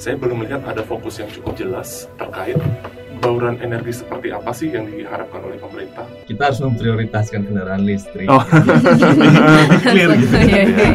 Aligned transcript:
saya 0.00 0.16
belum 0.16 0.40
melihat 0.40 0.64
ada 0.64 0.80
fokus 0.80 1.20
yang 1.20 1.28
cukup 1.28 1.60
jelas 1.60 2.08
terkait 2.16 2.56
bauran 3.20 3.60
energi 3.60 4.00
seperti 4.00 4.32
apa 4.32 4.48
sih 4.56 4.72
yang 4.72 4.88
diharapkan 4.88 5.44
oleh 5.44 5.60
pemerintah? 5.60 6.08
Kita 6.24 6.48
harus 6.48 6.64
memprioritaskan 6.64 7.44
kendaraan 7.44 7.84
listrik. 7.84 8.24
Oh, 8.32 8.40
clear 9.84 10.16
gitu. 10.16 10.36
Iya, 10.40 10.62
iya. 10.72 10.90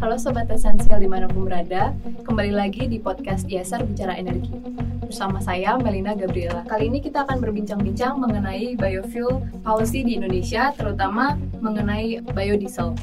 Halo 0.00 0.16
Sobat 0.16 0.48
Esensial 0.48 0.96
di 0.96 1.04
mana 1.04 1.28
pun 1.28 1.44
berada, 1.44 1.92
kembali 2.24 2.56
lagi 2.56 2.88
di 2.88 2.96
podcast 2.96 3.44
ISR 3.44 3.84
Bicara 3.84 4.16
Energi. 4.16 4.56
Bersama 5.04 5.36
saya, 5.44 5.76
Melina 5.76 6.16
Gabriela. 6.16 6.64
Kali 6.64 6.88
ini 6.88 7.04
kita 7.04 7.28
akan 7.28 7.44
berbincang-bincang 7.44 8.16
mengenai 8.16 8.72
biofuel 8.72 9.44
policy 9.60 10.00
di 10.00 10.16
Indonesia, 10.16 10.72
terutama 10.72 11.36
mengenai 11.60 12.24
biodiesel. 12.24 12.96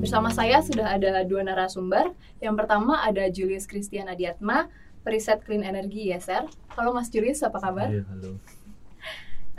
Bersama 0.00 0.32
saya 0.32 0.64
sudah 0.64 0.96
ada 0.96 1.20
dua 1.28 1.44
narasumber. 1.44 2.16
Yang 2.40 2.64
pertama 2.64 3.04
ada 3.04 3.28
Julius 3.28 3.68
Christian 3.68 4.08
Adiatma, 4.08 4.72
Periset 5.04 5.44
Clean 5.44 5.60
Energy 5.60 6.08
ISR. 6.08 6.48
Halo 6.72 6.96
Mas 6.96 7.12
Julius, 7.12 7.44
apa 7.44 7.60
kabar? 7.60 7.92
Iya, 7.92 8.08
halo. 8.08 8.40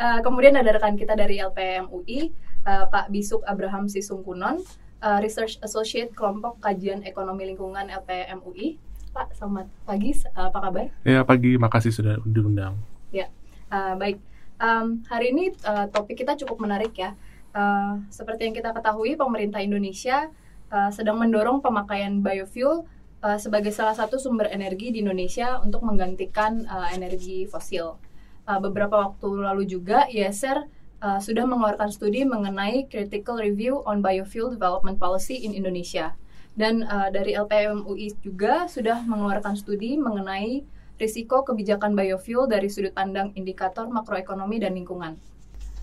Uh, 0.02 0.20
kemudian 0.26 0.58
ada 0.58 0.74
rekan 0.74 0.98
kita 0.98 1.14
dari 1.14 1.38
LPM 1.38 1.94
UI, 1.94 2.34
uh, 2.66 2.90
Pak 2.90 3.14
Bisuk 3.14 3.46
Abraham 3.46 3.86
Sisungkunon, 3.86 4.66
uh, 5.06 5.22
Research 5.22 5.62
Associate 5.62 6.10
Kelompok 6.10 6.58
Kajian 6.58 7.06
Ekonomi 7.06 7.46
Lingkungan 7.46 7.94
LPM 8.02 8.42
UI. 8.42 8.82
Pak, 9.14 9.38
selamat 9.38 9.70
pagi, 9.86 10.10
uh, 10.34 10.50
apa 10.50 10.58
kabar? 10.58 10.90
Ya 11.06 11.22
pagi, 11.22 11.54
makasih 11.62 11.94
sudah 11.94 12.18
diundang. 12.26 12.82
Ya, 13.14 13.30
uh, 13.70 13.94
baik. 13.94 14.18
Um, 14.58 15.06
hari 15.06 15.38
ini 15.38 15.54
uh, 15.70 15.86
topik 15.94 16.18
kita 16.18 16.34
cukup 16.34 16.66
menarik 16.66 16.98
ya. 16.98 17.14
Uh, 17.52 18.00
seperti 18.08 18.48
yang 18.48 18.56
kita 18.56 18.72
ketahui, 18.72 19.20
pemerintah 19.20 19.60
Indonesia 19.60 20.32
uh, 20.72 20.88
sedang 20.90 21.20
mendorong 21.20 21.60
pemakaian 21.60 22.24
biofuel 22.24 22.88
uh, 23.22 23.38
sebagai 23.38 23.76
salah 23.76 23.96
satu 23.96 24.18
sumber 24.18 24.48
energi 24.50 24.92
di 24.96 25.04
Indonesia 25.04 25.60
untuk 25.60 25.84
menggantikan 25.84 26.64
uh, 26.66 26.88
energi 26.92 27.46
fosil. 27.46 28.00
Uh, 28.48 28.60
beberapa 28.64 28.98
waktu 28.98 29.30
lalu 29.38 29.64
juga 29.70 30.10
ISR 30.10 30.66
uh, 31.04 31.20
sudah 31.20 31.46
mengeluarkan 31.46 31.92
studi 31.94 32.24
mengenai 32.24 32.90
Critical 32.90 33.38
Review 33.38 33.84
on 33.84 34.00
Biofuel 34.00 34.54
Development 34.56 34.98
Policy 34.98 35.44
in 35.46 35.54
Indonesia. 35.54 36.16
Dan 36.52 36.84
uh, 36.84 37.08
dari 37.08 37.32
LPM 37.32 37.88
UI 37.88 38.12
juga 38.20 38.68
sudah 38.68 39.04
mengeluarkan 39.08 39.56
studi 39.56 39.96
mengenai 39.96 40.68
risiko 41.00 41.42
kebijakan 41.42 41.98
biofuel 41.98 42.46
dari 42.46 42.70
sudut 42.70 42.94
pandang 42.94 43.34
indikator 43.34 43.90
makroekonomi 43.90 44.62
dan 44.62 44.78
lingkungan. 44.78 45.18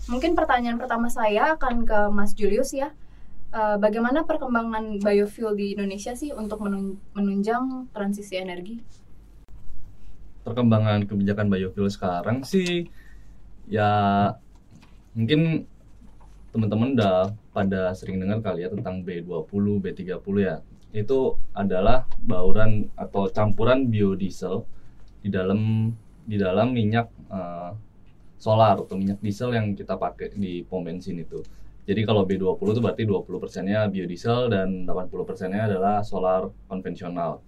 Mungkin 0.09 0.33
pertanyaan 0.33 0.81
pertama 0.81 1.05
saya 1.05 1.53
akan 1.53 1.85
ke 1.85 1.99
Mas 2.09 2.33
Julius 2.33 2.73
ya. 2.73 2.89
Uh, 3.49 3.77
bagaimana 3.81 4.25
perkembangan 4.25 5.01
biofuel 5.01 5.53
di 5.57 5.73
Indonesia 5.77 6.13
sih 6.13 6.33
untuk 6.33 6.61
menun 6.65 6.97
menunjang 7.13 7.89
transisi 7.93 8.37
energi? 8.37 8.81
Perkembangan 10.45 11.05
kebijakan 11.05 11.49
biofuel 11.49 11.89
sekarang 11.89 12.41
sih 12.45 12.89
ya 13.69 13.89
mungkin 15.13 15.65
teman-teman 16.49 16.97
udah 16.97 17.33
pada 17.53 17.93
sering 17.93 18.17
dengar 18.17 18.41
kali 18.41 18.65
ya 18.65 18.73
tentang 18.73 19.05
B20, 19.05 19.65
B30 19.77 20.25
ya. 20.41 20.55
Itu 20.89 21.37
adalah 21.53 22.09
bauran 22.17 22.89
atau 22.97 23.29
campuran 23.29 23.93
biodiesel 23.93 24.65
di 25.21 25.29
dalam 25.29 25.93
di 26.25 26.37
dalam 26.37 26.73
minyak 26.73 27.09
uh, 27.29 27.77
solar 28.39 28.79
atau 28.79 28.95
minyak 28.95 29.19
diesel 29.19 29.51
yang 29.51 29.75
kita 29.75 29.99
pakai 29.99 30.31
di 30.33 30.63
pom 30.63 30.81
bensin 30.81 31.19
itu. 31.19 31.43
Jadi 31.83 32.01
kalau 32.07 32.23
B20 32.23 32.55
itu 32.55 32.81
berarti 32.81 33.03
20 33.03 33.43
persennya 33.43 33.89
biodiesel 33.91 34.47
dan 34.47 34.87
80 34.87 35.27
persennya 35.27 35.67
adalah 35.67 35.99
solar 36.05 36.47
konvensional. 36.71 37.43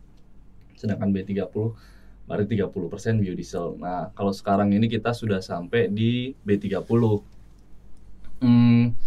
Sedangkan 0.75 1.15
B30 1.15 1.47
berarti 2.27 2.59
30 2.59 2.91
persen 2.91 3.13
biodiesel. 3.23 3.79
Nah 3.79 4.11
kalau 4.11 4.35
sekarang 4.35 4.75
ini 4.75 4.91
kita 4.91 5.15
sudah 5.15 5.39
sampai 5.39 5.87
di 5.87 6.35
B30. 6.43 6.83
Hmm, 8.41 8.97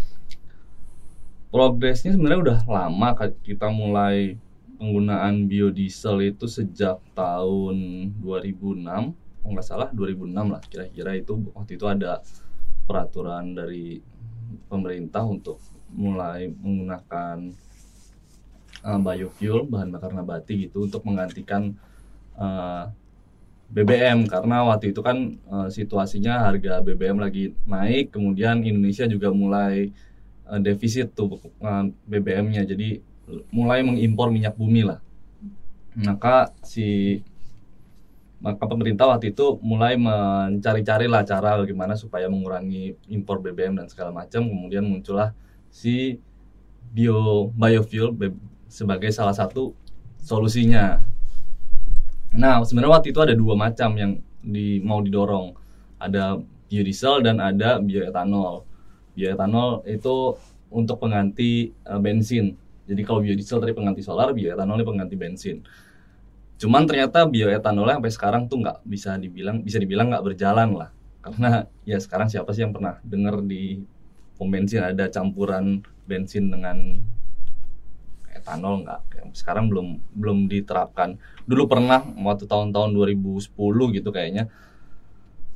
progresnya 1.51 2.15
sebenarnya 2.15 2.41
udah 2.41 2.59
lama 2.71 3.09
kita 3.43 3.67
mulai 3.75 4.39
penggunaan 4.79 5.51
biodiesel 5.51 6.23
itu 6.23 6.47
sejak 6.47 7.03
tahun 7.19 8.11
2006 8.23 9.24
nggak 9.53 9.67
salah 9.67 9.89
2006 9.93 10.33
lah 10.33 10.63
kira-kira 10.65 11.13
itu 11.17 11.37
waktu 11.53 11.77
itu 11.77 11.85
ada 11.85 12.25
peraturan 12.89 13.53
dari 13.53 14.01
pemerintah 14.69 15.25
untuk 15.25 15.61
mulai 15.93 16.49
menggunakan 16.49 17.53
uh, 18.85 18.99
biofuel 19.01 19.69
bahan 19.69 19.89
bakar 19.93 20.11
nabati 20.13 20.69
gitu 20.69 20.89
untuk 20.89 21.05
menggantikan 21.05 21.77
uh, 22.37 22.89
BBM 23.73 24.29
karena 24.29 24.65
waktu 24.69 24.93
itu 24.93 25.01
kan 25.01 25.41
uh, 25.49 25.69
situasinya 25.73 26.45
harga 26.45 26.85
BBM 26.85 27.19
lagi 27.19 27.57
naik 27.65 28.13
kemudian 28.13 28.61
Indonesia 28.63 29.09
juga 29.09 29.33
mulai 29.33 29.93
uh, 30.49 30.61
defisit 30.61 31.17
tuh 31.17 31.41
uh, 31.65 31.85
BBM-nya 32.05 32.69
jadi 32.69 33.01
mulai 33.49 33.81
mengimpor 33.81 34.29
minyak 34.29 34.53
bumi 34.57 34.85
lah. 34.85 35.01
Maka 35.95 36.53
si 36.67 37.21
maka 38.45 38.69
pemerintah 38.69 39.09
waktu 39.09 39.33
itu 39.33 39.57
mulai 39.65 39.97
mencari-cari 39.97 41.09
lah 41.09 41.25
cara 41.25 41.57
bagaimana 41.57 41.97
supaya 41.97 42.29
mengurangi 42.29 42.93
impor 43.09 43.41
BBM 43.41 43.81
dan 43.81 43.89
segala 43.89 44.13
macam. 44.13 44.45
Kemudian 44.45 44.85
muncullah 44.85 45.33
si 45.73 46.21
bio 46.93 47.49
biofuel 47.57 48.13
sebagai 48.69 49.09
salah 49.17 49.33
satu 49.33 49.73
solusinya. 50.21 51.01
Nah 52.37 52.61
sebenarnya 52.61 53.01
waktu 53.01 53.17
itu 53.17 53.21
ada 53.25 53.33
dua 53.33 53.57
macam 53.57 53.97
yang 53.97 54.21
di 54.45 54.77
mau 54.85 55.01
didorong. 55.01 55.57
Ada 55.97 56.37
biodiesel 56.69 57.25
dan 57.25 57.41
ada 57.41 57.81
bioetanol. 57.81 58.69
Bioetanol 59.17 59.89
itu 59.89 60.37
untuk 60.69 61.01
pengganti 61.01 61.73
uh, 61.89 61.97
bensin. 61.97 62.61
Jadi 62.85 63.01
kalau 63.09 63.25
biodiesel 63.25 63.57
tadi 63.57 63.73
pengganti 63.73 64.05
solar 64.05 64.37
bioetanol 64.37 64.77
ini 64.77 64.85
pengganti 64.85 65.17
bensin 65.17 65.65
Cuman 66.55 66.87
ternyata 66.87 67.27
bioetanolnya 67.27 67.99
sampai 67.99 68.15
sekarang 68.15 68.43
tuh 68.47 68.63
nggak 68.63 68.87
bisa 68.87 69.19
dibilang 69.19 69.63
bisa 69.63 69.79
dibilang 69.83 70.11
nggak 70.11 70.25
berjalan 70.25 70.69
lah. 70.75 70.91
Karena 71.19 71.67
ya 71.91 71.99
sekarang 71.99 72.31
siapa 72.31 72.55
sih 72.55 72.63
yang 72.63 72.75
pernah 72.75 73.03
dengar 73.03 73.43
di 73.43 73.83
pom 74.35 74.51
bensin 74.51 74.83
ada 74.83 75.07
campuran 75.11 75.83
bensin 76.07 76.51
dengan 76.51 76.99
etanol 78.31 78.87
nggak? 78.87 79.35
Sekarang 79.35 79.67
belum 79.67 79.99
belum 80.15 80.47
diterapkan. 80.47 81.19
Dulu 81.43 81.67
pernah 81.67 82.07
waktu 82.23 82.47
tahun-tahun 82.47 82.95
2010 82.95 83.51
gitu 83.99 84.11
kayaknya. 84.15 84.47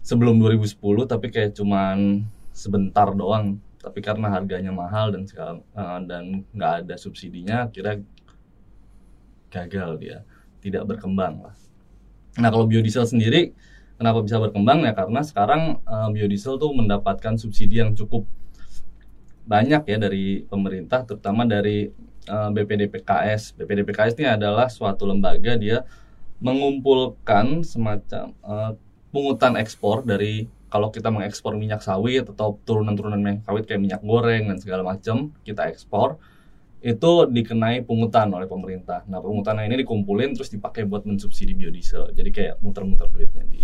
Sebelum 0.02 0.40
2010 0.40 0.82
tapi 1.04 1.30
kayak 1.30 1.54
cuman 1.54 2.26
sebentar 2.50 3.06
doang. 3.14 3.62
Tapi 3.78 4.02
karena 4.02 4.34
harganya 4.34 4.74
mahal 4.74 5.14
dan 5.14 5.22
sekarang 5.30 5.62
uh, 5.78 6.02
dan 6.02 6.42
nggak 6.50 6.72
ada 6.82 6.98
subsidinya, 6.98 7.70
kira 7.70 8.02
gagal 9.48 9.90
dia 10.02 10.18
tidak 10.62 10.84
berkembang 10.86 11.42
lah. 11.42 11.54
Nah 12.38 12.48
kalau 12.52 12.66
biodiesel 12.66 13.06
sendiri 13.06 13.52
kenapa 13.98 14.22
bisa 14.22 14.38
berkembang 14.38 14.86
ya 14.86 14.94
karena 14.94 15.20
sekarang 15.26 15.82
uh, 15.82 16.08
biodiesel 16.14 16.56
tuh 16.56 16.70
mendapatkan 16.70 17.34
subsidi 17.34 17.82
yang 17.82 17.98
cukup 17.98 18.24
banyak 19.48 19.82
ya 19.88 19.96
dari 19.96 20.44
pemerintah 20.44 21.02
terutama 21.08 21.48
dari 21.48 21.88
uh, 22.28 22.52
BPDPKS. 22.52 23.58
BPDPKS 23.58 24.14
ini 24.20 24.28
adalah 24.28 24.68
suatu 24.68 25.08
lembaga 25.08 25.56
dia 25.56 25.82
mengumpulkan 26.38 27.66
semacam 27.66 28.30
uh, 28.46 28.76
pungutan 29.10 29.58
ekspor 29.58 30.06
dari 30.06 30.46
kalau 30.68 30.92
kita 30.92 31.08
mengekspor 31.08 31.56
minyak 31.56 31.80
sawit 31.80 32.28
atau 32.28 32.60
turunan-turunan 32.62 33.18
minyak 33.18 33.42
sawit 33.48 33.64
kayak 33.64 33.80
minyak 33.80 34.02
goreng 34.04 34.52
dan 34.52 34.60
segala 34.60 34.84
macam 34.84 35.32
kita 35.42 35.66
ekspor 35.72 36.20
itu 36.78 37.12
dikenai 37.26 37.82
pungutan 37.82 38.30
oleh 38.30 38.46
pemerintah. 38.46 39.02
Nah, 39.10 39.18
pungutan 39.18 39.58
ini 39.66 39.82
dikumpulin 39.82 40.38
terus 40.38 40.50
dipakai 40.50 40.86
buat 40.86 41.02
mensubsidi 41.02 41.50
biodiesel. 41.54 42.14
Jadi 42.14 42.30
kayak 42.30 42.54
muter-muter 42.62 43.10
duitnya 43.10 43.42
di 43.50 43.58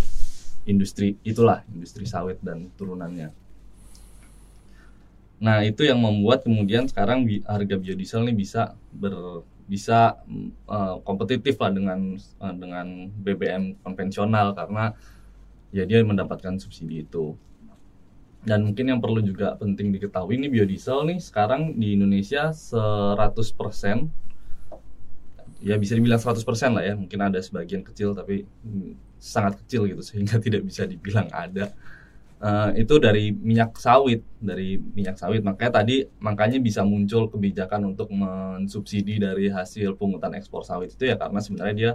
industri 0.67 1.15
itulah, 1.23 1.63
industri 1.71 2.11
sawit 2.11 2.43
dan 2.43 2.75
turunannya. 2.75 3.31
Nah, 5.39 5.63
itu 5.63 5.87
yang 5.87 6.03
membuat 6.03 6.43
kemudian 6.43 6.91
sekarang 6.91 7.27
harga 7.47 7.77
biodiesel 7.79 8.27
ini 8.27 8.35
bisa 8.35 8.75
ber 8.91 9.47
bisa 9.65 10.21
uh, 10.69 11.01
kompetitif 11.09 11.57
lah 11.57 11.73
dengan 11.73 12.21
uh, 12.21 12.55
dengan 12.55 13.09
BBM 13.09 13.81
konvensional 13.81 14.53
karena 14.53 14.93
ya 15.73 15.89
dia 15.89 16.05
mendapatkan 16.05 16.61
subsidi 16.61 17.09
itu 17.09 17.33
dan 18.45 18.61
mungkin 18.65 18.93
yang 18.93 19.01
perlu 19.01 19.25
juga 19.25 19.57
penting 19.57 19.89
diketahui 19.97 20.37
ini 20.37 20.53
biodiesel 20.53 21.09
nih 21.09 21.19
sekarang 21.21 21.81
di 21.81 21.97
Indonesia 21.97 22.53
100% 22.53 23.17
ya 25.65 25.81
bisa 25.81 25.97
dibilang 25.97 26.21
100% 26.21 26.45
lah 26.77 26.85
ya 26.85 26.93
mungkin 26.93 27.21
ada 27.25 27.41
sebagian 27.41 27.81
kecil 27.81 28.13
tapi 28.13 28.45
sangat 29.17 29.57
kecil 29.65 29.89
gitu 29.89 30.05
sehingga 30.05 30.37
tidak 30.45 30.61
bisa 30.69 30.85
dibilang 30.85 31.33
ada 31.33 31.73
uh, 32.45 32.71
itu 32.77 33.01
dari 33.01 33.33
minyak 33.33 33.81
sawit 33.81 34.21
dari 34.37 34.77
minyak 34.77 35.17
sawit 35.17 35.41
makanya 35.41 35.81
tadi 35.81 36.05
makanya 36.21 36.61
bisa 36.61 36.85
muncul 36.85 37.33
kebijakan 37.33 37.97
untuk 37.97 38.13
mensubsidi 38.13 39.17
dari 39.17 39.49
hasil 39.49 39.97
pungutan 39.97 40.37
ekspor 40.37 40.69
sawit 40.69 40.93
itu 40.93 41.09
ya 41.09 41.17
karena 41.17 41.41
sebenarnya 41.41 41.75
dia 41.75 41.93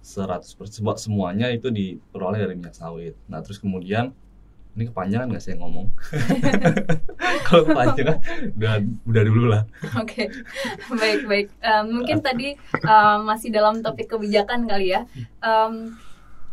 100% 0.00 0.56
semuanya 0.96 1.52
itu 1.52 1.68
diperoleh 1.68 2.40
dari 2.40 2.56
minyak 2.56 2.72
sawit. 2.72 3.12
Nah, 3.28 3.44
terus 3.44 3.60
kemudian 3.60 4.16
ini 4.78 4.86
kepanjangan 4.86 5.26
nggak 5.34 5.42
saya 5.42 5.56
ngomong? 5.58 5.86
Kalau 7.46 7.62
kepanjangan 7.66 8.18
udah 8.54 8.74
udah 9.06 9.22
dulu 9.26 9.44
lah. 9.50 9.62
Oke, 9.98 10.26
okay. 10.30 10.94
baik 10.94 11.20
baik. 11.26 11.46
Um, 11.58 12.00
mungkin 12.00 12.22
tadi 12.22 12.54
um, 12.86 13.26
masih 13.26 13.50
dalam 13.50 13.82
topik 13.82 14.06
kebijakan 14.10 14.70
kali 14.70 14.94
ya. 14.94 15.04
Um, 15.42 15.98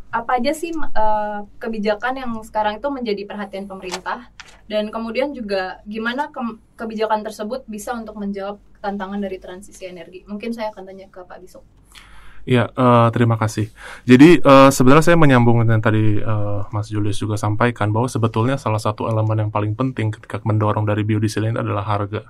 apa 0.08 0.40
aja 0.40 0.56
sih 0.56 0.72
uh, 0.74 1.46
kebijakan 1.60 2.16
yang 2.16 2.32
sekarang 2.42 2.80
itu 2.80 2.88
menjadi 2.88 3.28
perhatian 3.28 3.68
pemerintah 3.68 4.32
dan 4.72 4.88
kemudian 4.88 5.36
juga 5.36 5.84
gimana 5.84 6.32
ke 6.32 6.40
kebijakan 6.80 7.28
tersebut 7.28 7.68
bisa 7.68 7.92
untuk 7.92 8.16
menjawab 8.16 8.58
tantangan 8.80 9.20
dari 9.20 9.38
transisi 9.38 9.86
energi? 9.86 10.24
Mungkin 10.26 10.56
saya 10.56 10.72
akan 10.72 10.84
tanya 10.88 11.12
ke 11.12 11.22
Pak 11.22 11.38
Bisok. 11.44 11.66
Ya, 12.48 12.72
uh, 12.80 13.12
terima 13.12 13.36
kasih. 13.36 13.68
Jadi 14.08 14.40
uh, 14.40 14.72
sebenarnya 14.72 15.12
saya 15.12 15.20
menyambung 15.20 15.68
dengan 15.68 15.84
tadi 15.84 16.16
uh, 16.24 16.64
Mas 16.72 16.88
Julius 16.88 17.20
juga 17.20 17.36
sampaikan 17.36 17.92
bahwa 17.92 18.08
sebetulnya 18.08 18.56
salah 18.56 18.80
satu 18.80 19.12
elemen 19.12 19.44
yang 19.44 19.52
paling 19.52 19.76
penting 19.76 20.16
ketika 20.16 20.40
mendorong 20.48 20.88
dari 20.88 21.04
biodiesel 21.04 21.44
ini 21.44 21.60
adalah 21.60 21.84
harga. 21.84 22.24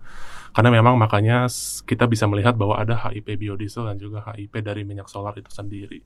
Karena 0.57 0.73
memang 0.73 0.97
makanya 0.97 1.45
kita 1.85 2.09
bisa 2.09 2.25
melihat 2.25 2.57
bahwa 2.57 2.81
ada 2.81 2.97
HIP 2.97 3.29
biodiesel 3.37 3.85
dan 3.85 4.01
juga 4.01 4.25
HIP 4.33 4.57
dari 4.65 4.81
minyak 4.81 5.05
solar 5.05 5.37
itu 5.37 5.53
sendiri. 5.53 6.01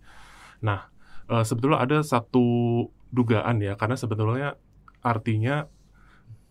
Nah, 0.60 0.92
uh, 1.32 1.48
sebetulnya 1.48 1.80
ada 1.80 2.04
satu 2.04 2.84
dugaan 3.16 3.64
ya, 3.64 3.80
karena 3.80 3.96
sebetulnya 3.96 4.60
artinya 5.00 5.72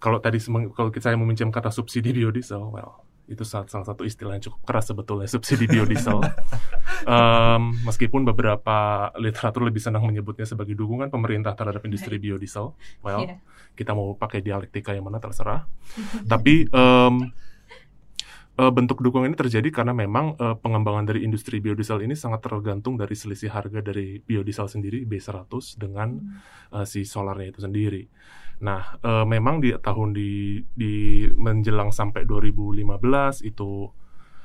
kalau 0.00 0.16
tadi 0.16 0.40
kalau 0.72 0.88
saya 0.96 1.12
meminjam 1.20 1.52
kata 1.52 1.68
subsidi 1.68 2.16
biodiesel, 2.16 2.72
well 2.72 3.09
itu 3.30 3.46
salah, 3.46 3.70
satu 3.70 4.02
istilah 4.02 4.34
yang 4.34 4.44
cukup 4.50 4.60
keras 4.66 4.90
sebetulnya 4.90 5.30
subsidi 5.30 5.70
biodiesel. 5.70 6.18
um, 7.14 7.78
meskipun 7.86 8.26
beberapa 8.26 9.08
literatur 9.22 9.62
lebih 9.62 9.78
senang 9.78 10.02
menyebutnya 10.02 10.44
sebagai 10.44 10.74
dukungan 10.74 11.08
pemerintah 11.14 11.54
terhadap 11.54 11.86
industri 11.86 12.18
biodiesel. 12.18 12.74
Well, 13.06 13.22
yeah. 13.30 13.38
kita 13.78 13.94
mau 13.94 14.18
pakai 14.18 14.42
dialektika 14.42 14.90
yang 14.90 15.06
mana 15.06 15.22
terserah. 15.22 15.70
Tapi 16.32 16.66
um, 16.74 17.30
bentuk 18.68 19.00
dukungan 19.00 19.32
ini 19.32 19.38
terjadi 19.40 19.72
karena 19.72 19.96
memang 19.96 20.36
uh, 20.36 20.52
pengembangan 20.60 21.08
dari 21.08 21.24
industri 21.24 21.64
biodiesel 21.64 22.04
ini 22.04 22.12
sangat 22.12 22.44
tergantung 22.44 23.00
dari 23.00 23.16
selisih 23.16 23.48
harga 23.48 23.80
dari 23.80 24.20
biodiesel 24.20 24.68
sendiri 24.68 25.08
B100 25.08 25.80
dengan 25.80 26.20
uh, 26.76 26.84
si 26.84 27.08
solarnya 27.08 27.56
itu 27.56 27.64
sendiri. 27.64 28.04
Nah, 28.60 29.00
e, 29.00 29.12
memang 29.24 29.64
di 29.64 29.72
tahun 29.72 30.12
di 30.12 30.60
di 30.76 31.26
menjelang 31.32 31.92
sampai 31.92 32.28
2015 32.28 33.40
itu 33.44 33.88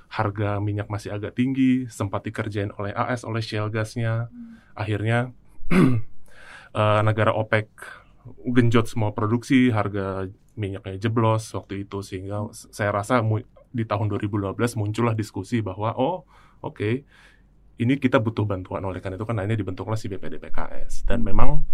harga 0.07 0.63
minyak 0.63 0.88
masih 0.88 1.12
agak 1.12 1.35
tinggi, 1.35 1.91
sempat 1.91 2.23
dikerjain 2.23 2.71
oleh 2.79 2.95
AS 2.95 3.27
oleh 3.27 3.44
shale 3.44 3.67
gasnya. 3.67 4.31
Hmm. 4.31 4.63
Akhirnya 4.75 5.35
e, 5.69 6.83
negara 7.07 7.35
OPEC 7.35 7.67
genjot 8.56 8.88
semua 8.88 9.12
produksi, 9.12 9.69
harga 9.69 10.31
minyaknya 10.56 10.95
jeblos 10.97 11.51
waktu 11.51 11.83
itu 11.83 12.00
sehingga 12.00 12.47
saya 12.51 12.95
rasa 12.95 13.19
di 13.75 13.83
tahun 13.83 14.07
2012 14.07 14.56
muncullah 14.79 15.11
diskusi 15.11 15.59
bahwa 15.59 15.91
oh 16.00 16.23
oke 16.63 16.79
okay, 16.79 17.03
ini 17.75 18.00
kita 18.00 18.23
butuh 18.23 18.47
bantuan 18.47 18.79
oleh 18.88 19.03
karena 19.03 19.19
itu 19.19 19.27
kan 19.27 19.35
akhirnya 19.35 19.59
dibentuklah 19.59 20.00
si 20.00 20.07
BPDPKS 20.07 21.11
dan 21.11 21.27
memang 21.27 21.68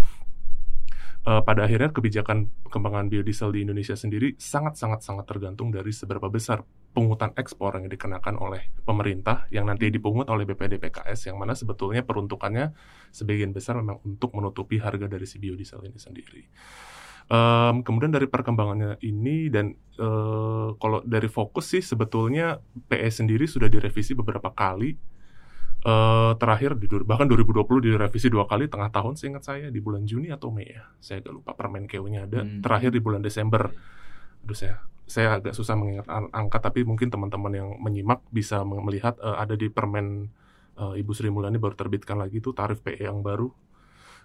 uh, 1.27 1.41
pada 1.45 1.65
akhirnya 1.65 1.93
kebijakan 1.93 2.49
pengembangan 2.65 3.11
biodiesel 3.11 3.53
di 3.53 3.65
Indonesia 3.65 3.93
sendiri 3.93 4.33
sangat-sangat-sangat 4.37 5.25
tergantung 5.27 5.69
dari 5.69 5.93
seberapa 5.93 6.31
besar 6.31 6.65
pungutan 6.91 7.31
ekspor 7.37 7.79
yang 7.79 7.87
dikenakan 7.87 8.35
oleh 8.41 8.73
pemerintah 8.83 9.47
yang 9.53 9.69
nanti 9.69 9.87
dipungut 9.87 10.27
oleh 10.27 10.43
BPD 10.43 10.81
PKS 10.81 11.31
yang 11.31 11.37
mana 11.39 11.55
sebetulnya 11.55 12.03
peruntukannya 12.03 12.75
sebagian 13.13 13.55
besar 13.55 13.79
memang 13.79 14.03
untuk 14.03 14.35
menutupi 14.35 14.81
harga 14.81 15.07
dari 15.07 15.23
si 15.23 15.39
biodiesel 15.39 15.87
ini 15.87 15.99
sendiri. 15.99 16.43
Um, 17.31 17.79
kemudian 17.87 18.11
dari 18.11 18.27
perkembangannya 18.27 18.99
ini 19.07 19.47
dan 19.47 19.71
uh, 20.03 20.75
kalau 20.75 20.99
dari 21.07 21.31
fokus 21.31 21.71
sih 21.71 21.79
sebetulnya 21.79 22.59
PE 22.91 23.07
sendiri 23.07 23.47
sudah 23.47 23.71
direvisi 23.71 24.11
beberapa 24.11 24.51
kali 24.51 24.99
uh, 25.85 26.33
terakhir 26.37 26.77
di 26.77 26.85
bahkan 27.03 27.25
2020 27.25 27.91
direvisi 27.91 28.27
dua 28.29 28.45
kali 28.45 28.69
tengah 28.69 28.89
tahun 28.93 29.17
seingat 29.17 29.43
saya 29.45 29.67
di 29.73 29.79
bulan 29.81 30.05
Juni 30.05 30.29
atau 30.29 30.53
Mei 30.53 30.69
ya. 30.69 30.85
Saya 31.01 31.25
agak 31.25 31.33
lupa 31.41 31.51
permen 31.57 31.89
KU-nya 31.89 32.29
ada. 32.29 32.45
Hmm. 32.45 32.61
terakhir 32.61 32.93
di 32.93 33.01
bulan 33.01 33.21
Desember. 33.21 33.69
Aduh 34.41 34.57
saya 34.57 34.81
saya 35.05 35.41
agak 35.41 35.51
susah 35.51 35.75
mengingat 35.75 36.07
angka 36.07 36.71
tapi 36.71 36.87
mungkin 36.87 37.11
teman-teman 37.11 37.51
yang 37.51 37.69
menyimak 37.83 38.23
bisa 38.31 38.63
melihat 38.63 39.19
uh, 39.19 39.35
ada 39.41 39.59
di 39.59 39.67
permen 39.67 40.31
uh, 40.79 40.95
Ibu 40.95 41.11
Sri 41.11 41.27
Mulyani 41.27 41.59
baru 41.59 41.75
terbitkan 41.75 42.15
lagi 42.21 42.39
itu 42.39 42.55
tarif 42.55 42.79
PE 42.85 43.09
yang 43.09 43.19
baru. 43.19 43.49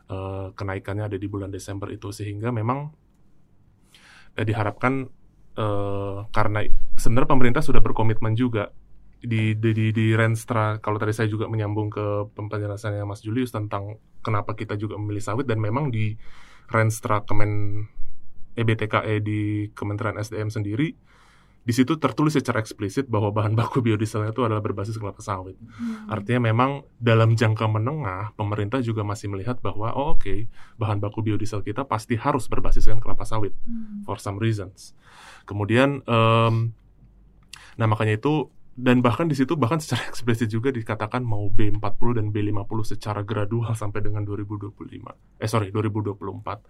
Uh, 0.07 0.55
kenaikannya 0.55 1.11
ada 1.11 1.19
di 1.19 1.27
bulan 1.27 1.51
Desember 1.51 1.91
itu. 1.91 2.15
Sehingga 2.15 2.55
memang 2.55 2.95
uh, 4.39 4.45
diharapkan 4.47 5.11
uh, 5.59 6.31
karena 6.31 6.71
sebenarnya 6.95 7.29
pemerintah 7.35 7.63
sudah 7.65 7.83
berkomitmen 7.83 8.39
juga 8.39 8.71
di 9.21 9.57
di 9.57 9.71
di, 9.73 9.87
di 9.91 10.07
Renstra 10.13 10.77
kalau 10.79 11.01
tadi 11.01 11.13
saya 11.17 11.29
juga 11.31 11.49
menyambung 11.49 11.89
ke 11.89 12.31
penjelasannya 12.37 13.03
Mas 13.09 13.25
Julius 13.25 13.51
tentang 13.51 13.97
kenapa 14.21 14.53
kita 14.53 14.77
juga 14.77 15.01
memilih 15.01 15.25
sawit 15.25 15.49
dan 15.49 15.59
memang 15.59 15.89
di 15.89 16.15
Renstra 16.69 17.23
Kemen 17.25 17.83
EBTKE 18.57 19.01
e 19.05 19.15
di 19.21 19.41
Kementerian 19.73 20.17
SDM 20.21 20.49
sendiri 20.49 20.89
di 21.67 21.75
situ 21.75 21.99
tertulis 21.99 22.39
secara 22.39 22.63
eksplisit 22.63 23.11
bahwa 23.11 23.35
bahan 23.35 23.59
baku 23.59 23.83
biodieselnya 23.83 24.31
itu 24.31 24.47
adalah 24.47 24.63
berbasis 24.63 25.03
kelapa 25.03 25.19
sawit. 25.19 25.59
Hmm. 25.59 26.07
Artinya 26.07 26.47
memang 26.55 26.87
dalam 26.95 27.35
jangka 27.35 27.67
menengah 27.67 28.39
pemerintah 28.39 28.79
juga 28.79 29.03
masih 29.03 29.35
melihat 29.35 29.59
bahwa 29.59 29.91
oh 29.91 30.15
oke 30.15 30.23
okay, 30.23 30.47
bahan 30.79 31.03
baku 31.03 31.27
biodiesel 31.27 31.67
kita 31.67 31.83
pasti 31.83 32.15
harus 32.15 32.47
berbasiskan 32.47 33.03
kelapa 33.03 33.27
sawit 33.27 33.51
hmm. 33.67 34.07
for 34.07 34.23
some 34.23 34.39
reasons. 34.39 34.95
Kemudian 35.43 36.07
um, 36.07 36.71
nah 37.75 37.91
makanya 37.91 38.15
itu 38.15 38.47
dan 38.77 39.01
bahkan 39.01 39.25
di 39.25 39.33
situ 39.33 39.57
bahkan 39.57 39.81
secara 39.81 40.05
eksplisit 40.13 40.53
juga 40.53 40.69
dikatakan 40.69 41.25
mau 41.25 41.49
B40 41.49 42.21
dan 42.21 42.27
B50 42.29 42.81
secara 42.85 43.25
gradual 43.25 43.73
sampai 43.73 44.05
dengan 44.05 44.21
2025. 44.29 44.77
Eh 45.41 45.49
sorry 45.49 45.73
2024. 45.73 46.21
Hmm. 46.21 46.61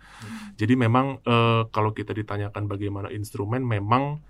Jadi 0.55 0.75
memang 0.79 1.19
uh, 1.27 1.67
kalau 1.75 1.91
kita 1.91 2.15
ditanyakan 2.15 2.71
bagaimana 2.71 3.11
instrumen 3.11 3.67
memang 3.67 4.23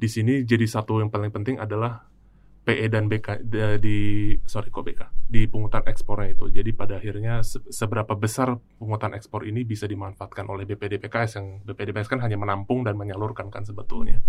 di 0.00 0.08
sini 0.08 0.48
jadi 0.48 0.64
satu 0.64 1.04
yang 1.04 1.12
paling 1.12 1.28
penting 1.28 1.60
adalah 1.60 2.08
PE 2.64 2.92
dan 2.92 3.08
BK 3.08 3.44
di 3.80 4.32
sorry 4.44 4.68
kok 4.72 4.84
BK 4.84 5.28
di 5.28 5.44
pungutan 5.44 5.84
ekspornya 5.84 6.32
itu. 6.32 6.48
Jadi 6.48 6.72
pada 6.72 6.96
akhirnya 6.96 7.44
seberapa 7.68 8.16
besar 8.16 8.56
pungutan 8.80 9.12
ekspor 9.12 9.44
ini 9.44 9.68
bisa 9.68 9.84
dimanfaatkan 9.84 10.48
oleh 10.48 10.64
BPD 10.64 10.96
PKS 10.96 11.36
yang 11.36 11.46
BPD 11.68 11.92
PKS 11.92 12.08
kan 12.16 12.20
hanya 12.24 12.40
menampung 12.40 12.80
dan 12.80 12.96
menyalurkan 12.96 13.52
kan 13.52 13.68
sebetulnya. 13.68 14.24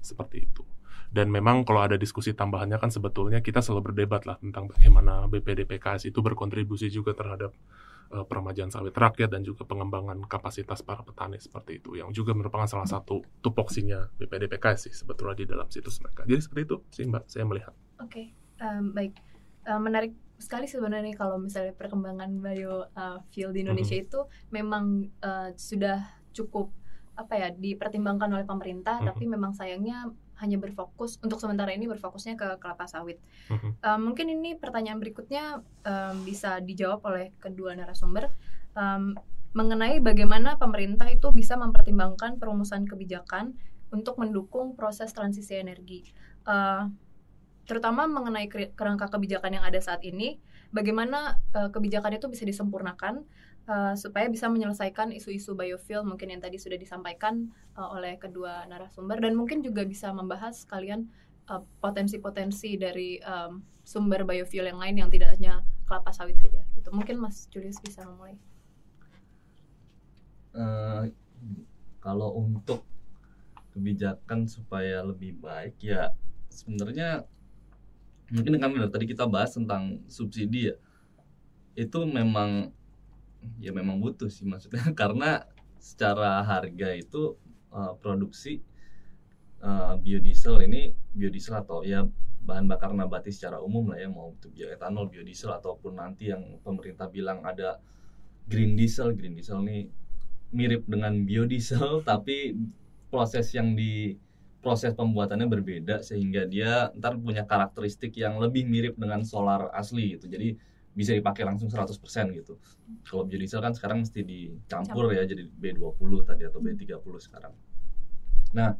Seperti 0.00 0.48
itu. 0.48 0.64
Dan 1.10 1.32
memang 1.32 1.66
kalau 1.66 1.84
ada 1.84 1.96
diskusi 1.98 2.32
tambahannya 2.32 2.78
kan 2.78 2.92
sebetulnya 2.92 3.42
kita 3.42 3.60
selalu 3.60 3.92
berdebat 3.92 4.24
lah 4.24 4.36
tentang 4.38 4.70
bagaimana 4.70 5.26
BPD 5.28 5.68
PKS 5.68 6.10
itu 6.10 6.20
berkontribusi 6.22 6.88
juga 6.90 7.12
terhadap 7.16 7.54
uh, 8.14 8.24
peremajaan 8.26 8.70
sawit 8.70 8.94
rakyat 8.94 9.30
dan 9.32 9.42
juga 9.42 9.64
pengembangan 9.64 10.22
kapasitas 10.30 10.82
para 10.86 11.02
petani 11.02 11.40
seperti 11.42 11.82
itu 11.82 11.98
yang 11.98 12.14
juga 12.14 12.36
merupakan 12.36 12.70
salah 12.70 12.86
satu 12.86 13.24
tupoksinya 13.40 14.10
BPD 14.18 14.46
PKS 14.50 14.90
sih 14.90 14.94
sebetulnya 14.94 15.36
di 15.38 15.46
dalam 15.48 15.66
situs 15.70 15.98
mereka. 15.98 16.22
Jadi 16.28 16.40
seperti 16.40 16.62
itu 16.66 16.76
sih 16.94 17.04
Mbak 17.08 17.24
saya 17.26 17.44
melihat. 17.46 17.74
Oke, 18.02 18.10
okay. 18.10 18.26
um, 18.62 18.94
baik. 18.94 19.18
Uh, 19.64 19.80
menarik 19.80 20.12
sekali 20.36 20.68
sebenarnya 20.68 21.14
kalau 21.16 21.40
misalnya 21.40 21.72
perkembangan 21.72 22.36
biofuel 22.42 23.48
uh, 23.48 23.54
di 23.54 23.60
Indonesia 23.64 23.96
mm 23.96 24.02
-hmm. 24.02 24.10
itu 24.12 24.20
memang 24.52 24.84
uh, 25.24 25.48
sudah 25.56 26.04
cukup 26.36 26.68
apa 27.14 27.38
ya 27.38 27.48
dipertimbangkan 27.54 28.28
oleh 28.28 28.44
pemerintah, 28.44 28.98
mm 28.98 29.02
-hmm. 29.06 29.10
tapi 29.14 29.24
memang 29.30 29.52
sayangnya 29.54 30.10
hanya 30.42 30.58
berfokus 30.58 31.22
untuk 31.22 31.38
sementara 31.38 31.70
ini 31.70 31.86
berfokusnya 31.86 32.34
ke 32.34 32.48
kelapa 32.58 32.90
sawit. 32.90 33.22
Mm-hmm. 33.50 33.70
Um, 33.86 34.00
mungkin 34.10 34.26
ini 34.30 34.58
pertanyaan 34.58 34.98
berikutnya 34.98 35.62
um, 35.86 36.16
bisa 36.26 36.58
dijawab 36.58 37.02
oleh 37.06 37.30
kedua 37.38 37.74
narasumber 37.78 38.30
um, 38.74 39.14
mengenai 39.54 40.02
bagaimana 40.02 40.58
pemerintah 40.58 41.06
itu 41.06 41.30
bisa 41.30 41.54
mempertimbangkan 41.54 42.42
perumusan 42.42 42.90
kebijakan 42.90 43.54
untuk 43.94 44.18
mendukung 44.18 44.74
proses 44.74 45.14
transisi 45.14 45.54
energi, 45.54 46.10
uh, 46.50 46.90
terutama 47.62 48.10
mengenai 48.10 48.50
kerangka 48.74 49.06
kebijakan 49.14 49.62
yang 49.62 49.64
ada 49.64 49.78
saat 49.78 50.02
ini. 50.02 50.42
Bagaimana 50.74 51.38
uh, 51.54 51.70
kebijakan 51.70 52.18
itu 52.18 52.26
bisa 52.26 52.42
disempurnakan 52.42 53.22
uh, 53.68 53.94
supaya 53.96 54.28
bisa 54.28 54.48
menyelesaikan 54.48 55.12
isu-isu 55.12 55.56
biofuel 55.56 56.04
mungkin 56.04 56.32
yang 56.32 56.42
tadi 56.42 56.60
sudah 56.60 56.76
disampaikan 56.76 57.52
uh, 57.76 57.92
oleh 57.94 58.16
kedua 58.20 58.64
narasumber 58.68 59.20
dan 59.20 59.36
mungkin 59.36 59.64
juga 59.64 59.84
bisa 59.84 60.12
membahas 60.12 60.64
kalian 60.68 61.08
uh, 61.48 61.62
potensi-potensi 61.80 62.76
dari 62.76 63.20
um, 63.24 63.64
sumber 63.84 64.24
biofuel 64.24 64.68
yang 64.72 64.80
lain 64.80 64.96
yang 65.04 65.10
tidak 65.12 65.36
hanya 65.36 65.60
kelapa 65.84 66.12
sawit 66.12 66.40
saja. 66.40 66.64
Itu 66.76 66.88
mungkin 66.92 67.20
Mas 67.20 67.48
Julius 67.52 67.76
bisa 67.84 68.04
memulai. 68.08 68.36
Uh, 70.54 71.10
kalau 71.98 72.30
untuk 72.38 72.86
kebijakan 73.74 74.46
supaya 74.46 75.02
lebih 75.02 75.34
baik 75.42 75.74
ya 75.82 76.14
sebenarnya 76.46 77.26
mungkin 78.30 78.62
kan 78.62 78.70
tadi 78.86 79.10
kita 79.10 79.26
bahas 79.26 79.58
tentang 79.58 79.98
subsidi 80.06 80.70
ya 80.70 80.76
itu 81.74 82.06
memang 82.06 82.70
ya 83.60 83.70
memang 83.72 84.00
butuh 84.00 84.28
sih 84.28 84.46
maksudnya 84.46 84.82
karena 85.00 85.44
secara 85.78 86.40
harga 86.44 86.96
itu 86.96 87.36
uh, 87.72 87.92
produksi 88.00 88.64
uh, 89.60 89.96
biodiesel 90.00 90.64
ini 90.64 90.96
biodiesel 91.12 91.60
atau 91.60 91.84
ya 91.84 92.08
bahan 92.44 92.68
bakar 92.68 92.92
nabati 92.92 93.32
secara 93.32 93.56
umum 93.64 93.88
lah 93.92 93.96
ya 93.96 94.08
mau 94.12 94.36
itu 94.36 94.52
bioetanol, 94.52 95.08
biodiesel 95.08 95.56
ataupun 95.56 95.96
nanti 95.96 96.28
yang 96.28 96.60
pemerintah 96.60 97.08
bilang 97.08 97.40
ada 97.40 97.80
green 98.44 98.76
diesel, 98.76 99.16
green 99.16 99.32
diesel 99.32 99.64
ini 99.64 99.88
mirip 100.52 100.84
dengan 100.84 101.24
biodiesel 101.24 102.00
tapi 102.08 102.52
proses 103.08 103.48
yang 103.56 103.72
di 103.72 104.20
proses 104.60 104.96
pembuatannya 104.96 105.44
berbeda 105.44 106.00
sehingga 106.00 106.48
dia 106.48 106.88
ntar 106.96 107.20
punya 107.20 107.44
karakteristik 107.44 108.16
yang 108.16 108.40
lebih 108.40 108.64
mirip 108.64 108.96
dengan 108.96 109.20
solar 109.20 109.68
asli 109.76 110.16
gitu. 110.16 110.24
Jadi 110.24 110.56
bisa 110.94 111.10
dipakai 111.10 111.42
langsung 111.42 111.66
100% 111.66 111.90
gitu. 112.38 112.58
Kalau 113.02 113.26
biodiesel 113.26 113.60
kan 113.60 113.74
sekarang 113.74 114.06
mesti 114.06 114.22
dicampur 114.22 115.10
ya 115.10 115.26
jadi 115.26 115.46
B20 115.50 116.10
tadi 116.22 116.42
atau 116.46 116.62
B30 116.62 117.14
sekarang. 117.18 117.54
Nah, 118.54 118.78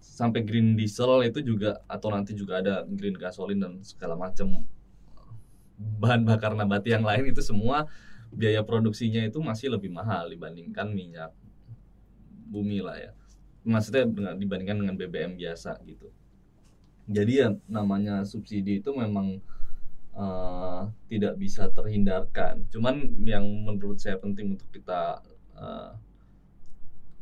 sampai 0.00 0.40
green 0.40 0.72
diesel 0.74 1.24
itu 1.28 1.44
juga 1.44 1.84
atau 1.84 2.08
nanti 2.12 2.32
juga 2.32 2.64
ada 2.64 2.84
green 2.88 3.16
gasoline 3.16 3.60
dan 3.60 3.72
segala 3.84 4.16
macam 4.16 4.64
bahan 5.76 6.24
bakar 6.24 6.56
nabati 6.56 6.96
yang 6.96 7.04
lain 7.04 7.28
itu 7.28 7.44
semua 7.44 7.84
biaya 8.32 8.64
produksinya 8.64 9.22
itu 9.26 9.38
masih 9.42 9.74
lebih 9.74 9.90
mahal 9.90 10.30
dibandingkan 10.30 10.90
minyak 10.90 11.34
bumi 12.48 12.78
lah 12.78 12.94
ya 12.94 13.10
maksudnya 13.64 14.04
dengan 14.04 14.36
dibandingkan 14.36 14.76
dengan 14.84 14.94
BBM 14.94 15.40
biasa 15.40 15.80
gitu. 15.88 16.12
Jadi 17.08 17.32
ya 17.40 17.48
namanya 17.68 18.24
subsidi 18.24 18.80
itu 18.80 18.92
memang 18.92 19.40
uh, 20.14 20.88
tidak 21.10 21.34
bisa 21.38 21.70
terhindarkan. 21.70 22.66
Cuman 22.70 23.14
yang 23.22 23.44
menurut 23.44 23.98
saya 24.00 24.18
penting 24.18 24.58
untuk 24.58 24.70
kita 24.70 25.22
uh, 25.58 25.92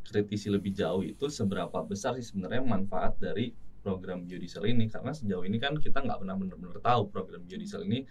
kritisi 0.07 0.53
lebih 0.53 0.77
jauh 0.77 1.01
itu 1.01 1.27
seberapa 1.33 1.81
besar 1.85 2.19
sih 2.21 2.27
sebenarnya 2.27 2.63
manfaat 2.63 3.17
dari 3.17 3.55
program 3.83 4.23
biodiesel 4.29 4.63
ini 4.69 4.87
karena 4.87 5.11
sejauh 5.11 5.43
ini 5.43 5.59
kan 5.59 5.75
kita 5.75 6.05
nggak 6.05 6.23
pernah 6.23 6.37
benar-benar 6.39 6.79
tahu 6.79 7.11
program 7.11 7.43
biodiesel 7.43 7.83
ini 7.89 8.07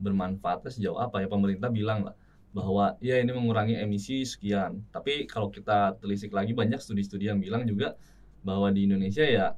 bermanfaatnya 0.00 0.70
sejauh 0.72 0.98
apa 0.98 1.22
ya 1.22 1.28
pemerintah 1.28 1.68
bilang 1.70 2.08
lah 2.08 2.16
bahwa 2.50 2.98
ya 2.98 3.22
ini 3.22 3.30
mengurangi 3.30 3.78
emisi 3.78 4.26
sekian. 4.26 4.82
Tapi 4.90 5.30
kalau 5.30 5.54
kita 5.54 5.94
telisik 6.02 6.34
lagi 6.34 6.50
banyak 6.50 6.82
studi-studi 6.82 7.30
yang 7.30 7.38
bilang 7.38 7.62
juga 7.62 7.94
bahwa 8.42 8.74
di 8.74 8.90
Indonesia 8.90 9.22
ya 9.22 9.54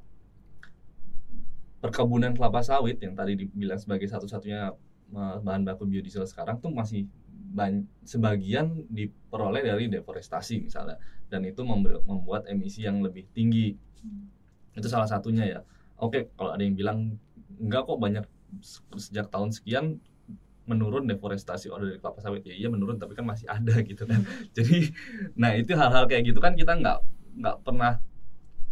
perkebunan 1.83 2.31
kelapa 2.31 2.63
sawit 2.63 2.95
yang 3.03 3.11
tadi 3.11 3.35
dibilang 3.35 3.75
sebagai 3.75 4.07
satu-satunya 4.07 4.71
eh, 5.11 5.37
bahan 5.43 5.67
baku 5.67 5.83
biodiesel 5.83 6.23
sekarang 6.23 6.63
tuh 6.63 6.71
masih 6.71 7.11
banyak, 7.53 7.83
sebagian 8.07 8.87
diperoleh 8.87 9.67
dari 9.67 9.91
deforestasi 9.91 10.63
misalnya. 10.63 10.95
Dan 11.27 11.43
itu 11.43 11.59
membuat 12.07 12.47
emisi 12.47 12.87
yang 12.87 13.03
lebih 13.03 13.27
tinggi. 13.35 13.75
Itu 14.73 14.87
salah 14.87 15.11
satunya 15.11 15.43
ya. 15.43 15.59
Oke 15.99 16.31
kalau 16.39 16.55
ada 16.55 16.63
yang 16.63 16.79
bilang 16.79 17.19
enggak 17.59 17.83
kok 17.83 17.99
banyak 17.99 18.25
sejak 18.95 19.27
tahun 19.27 19.51
sekian 19.51 19.99
menurun 20.63 21.03
deforestasi 21.11 21.67
order 21.67 21.91
dari 21.91 21.99
kelapa 21.99 22.23
sawit. 22.23 22.47
Ya 22.47 22.55
iya 22.55 22.71
menurun 22.71 22.95
tapi 22.95 23.13
kan 23.13 23.27
masih 23.27 23.45
ada 23.51 23.75
gitu 23.91 24.07
kan. 24.07 24.23
Jadi 24.55 24.95
nah 25.35 25.51
itu 25.51 25.75
hal-hal 25.75 26.07
kayak 26.07 26.31
gitu 26.31 26.39
kan 26.39 26.55
kita 26.55 26.79
nggak 26.79 26.97
nggak 27.43 27.55
pernah 27.61 27.99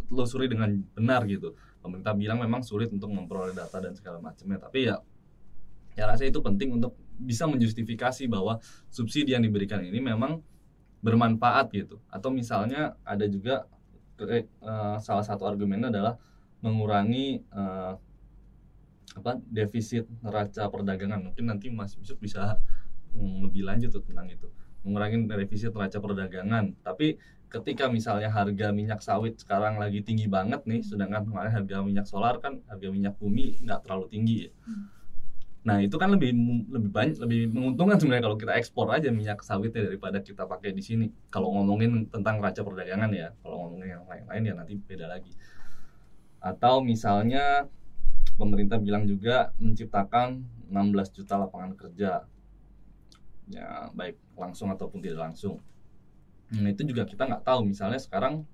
telusuri 0.08 0.48
dengan 0.48 0.80
benar 0.96 1.24
gitu 1.24 1.56
pemerintah 1.82 2.14
bilang 2.14 2.38
memang 2.38 2.62
sulit 2.62 2.88
untuk 2.94 3.10
memperoleh 3.10 3.52
data 3.52 3.82
dan 3.82 3.92
segala 3.98 4.22
macamnya 4.22 4.62
tapi 4.62 4.86
ya 4.86 5.02
ya 5.98 6.08
rasa 6.08 6.24
itu 6.24 6.40
penting 6.40 6.72
untuk 6.80 6.96
bisa 7.20 7.44
menjustifikasi 7.44 8.24
bahwa 8.26 8.58
subsidi 8.88 9.36
yang 9.36 9.44
diberikan 9.44 9.84
ini 9.84 10.00
memang 10.00 10.40
bermanfaat 11.02 11.70
gitu. 11.74 12.00
Atau 12.08 12.30
misalnya 12.32 12.96
ada 13.02 13.26
juga 13.26 13.66
uh, 14.22 14.96
salah 15.02 15.26
satu 15.26 15.44
argumennya 15.44 15.90
adalah 15.90 16.14
mengurangi 16.62 17.42
uh, 17.50 17.98
apa 19.12 19.36
defisit 19.44 20.08
neraca 20.24 20.70
perdagangan. 20.70 21.20
Mungkin 21.20 21.44
nanti 21.50 21.68
Mas 21.68 21.98
Yusuf 21.98 22.16
bisa 22.22 22.56
mm, 23.12 23.50
lebih 23.50 23.66
lanjut 23.66 23.92
tentang 23.92 24.30
itu. 24.30 24.48
Mengurangi 24.86 25.26
defisit 25.26 25.74
neraca 25.74 25.98
perdagangan. 25.98 26.74
Tapi 26.80 27.18
ketika 27.52 27.92
misalnya 27.92 28.32
harga 28.32 28.72
minyak 28.72 29.04
sawit 29.04 29.36
sekarang 29.36 29.76
lagi 29.76 30.00
tinggi 30.00 30.24
banget 30.24 30.64
nih 30.64 30.80
sedangkan 30.80 31.28
kemarin 31.28 31.52
harga 31.52 31.76
minyak 31.84 32.08
solar 32.08 32.40
kan 32.40 32.64
harga 32.66 32.88
minyak 32.88 33.14
bumi 33.20 33.60
nggak 33.60 33.84
terlalu 33.84 34.08
tinggi 34.08 34.36
ya. 34.48 34.52
Nah 35.62 35.78
itu 35.78 35.94
kan 35.94 36.10
lebih 36.10 36.34
lebih 36.72 36.90
banyak 36.90 37.22
lebih 37.22 37.52
menguntungkan 37.54 38.00
sebenarnya 38.00 38.24
kalau 38.26 38.38
kita 38.40 38.52
ekspor 38.58 38.90
aja 38.90 39.12
minyak 39.14 39.44
sawitnya 39.46 39.86
daripada 39.86 40.18
kita 40.18 40.48
pakai 40.48 40.74
di 40.74 40.82
sini. 40.82 41.06
Kalau 41.30 41.54
ngomongin 41.54 42.10
tentang 42.10 42.42
neraca 42.42 42.64
perdagangan 42.66 43.10
ya, 43.14 43.30
kalau 43.44 43.68
ngomongin 43.68 44.00
yang 44.00 44.04
lain-lain 44.08 44.42
ya 44.42 44.54
nanti 44.58 44.74
beda 44.74 45.06
lagi. 45.06 45.30
Atau 46.42 46.82
misalnya 46.82 47.70
pemerintah 48.34 48.82
bilang 48.82 49.06
juga 49.06 49.54
menciptakan 49.62 50.42
16 50.66 51.16
juta 51.20 51.36
lapangan 51.38 51.76
kerja 51.78 52.26
ya 53.52 53.92
baik 53.92 54.16
langsung 54.34 54.72
ataupun 54.72 55.04
tidak 55.04 55.30
langsung 55.30 55.60
nah, 56.60 56.68
itu 56.68 56.82
juga 56.84 57.08
kita 57.08 57.24
nggak 57.28 57.44
tahu 57.44 57.64
misalnya 57.64 58.00
sekarang 58.00 58.44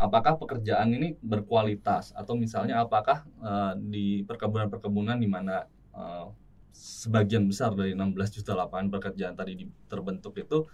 apakah 0.00 0.40
pekerjaan 0.40 0.96
ini 0.96 1.16
berkualitas 1.20 2.16
atau 2.16 2.32
misalnya 2.32 2.80
apakah 2.80 3.24
uh, 3.44 3.76
di 3.76 4.24
perkebunan-perkebunan 4.24 5.20
di 5.20 5.28
mana 5.28 5.68
uh, 5.92 6.32
sebagian 6.72 7.44
besar 7.44 7.76
dari 7.76 7.92
16 7.92 8.40
juta 8.40 8.56
lapangan 8.56 8.88
pekerjaan 8.88 9.36
tadi 9.36 9.68
terbentuk 9.92 10.40
itu 10.40 10.64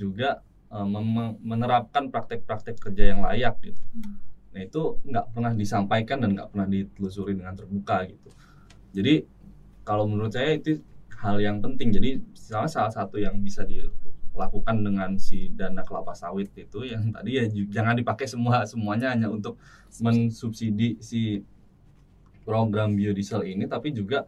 juga 0.00 0.40
uh, 0.72 0.88
menerapkan 1.44 2.08
praktek-praktek 2.08 2.80
kerja 2.80 3.12
yang 3.12 3.20
layak 3.20 3.60
gitu. 3.60 3.82
Hmm. 3.92 4.16
Nah 4.56 4.60
itu 4.64 4.96
nggak 5.04 5.26
pernah 5.36 5.52
disampaikan 5.52 6.24
dan 6.24 6.32
nggak 6.32 6.48
pernah 6.48 6.66
ditelusuri 6.66 7.36
dengan 7.36 7.52
terbuka 7.52 8.08
gitu. 8.08 8.32
Jadi 8.96 9.28
kalau 9.84 10.08
menurut 10.08 10.32
saya 10.32 10.56
itu 10.56 10.80
hal 11.20 11.36
yang 11.38 11.60
penting. 11.60 11.92
Jadi 11.92 12.24
salah 12.32 12.70
salah 12.70 12.92
satu 12.92 13.20
yang 13.20 13.36
bisa 13.44 13.62
dilakukan 14.30 14.76
dengan 14.86 15.10
si 15.18 15.50
dana 15.52 15.82
kelapa 15.82 16.14
sawit 16.14 16.54
itu 16.54 16.86
yang 16.86 17.10
tadi 17.16 17.36
ya 17.36 17.44
jangan 17.70 17.98
dipakai 17.98 18.26
semua 18.30 18.62
semuanya 18.64 19.12
hanya 19.12 19.28
untuk 19.28 19.58
mensubsidi 19.98 20.96
si 21.02 21.42
program 22.50 22.98
biodiesel 22.98 23.46
ini, 23.46 23.70
tapi 23.70 23.94
juga 23.94 24.26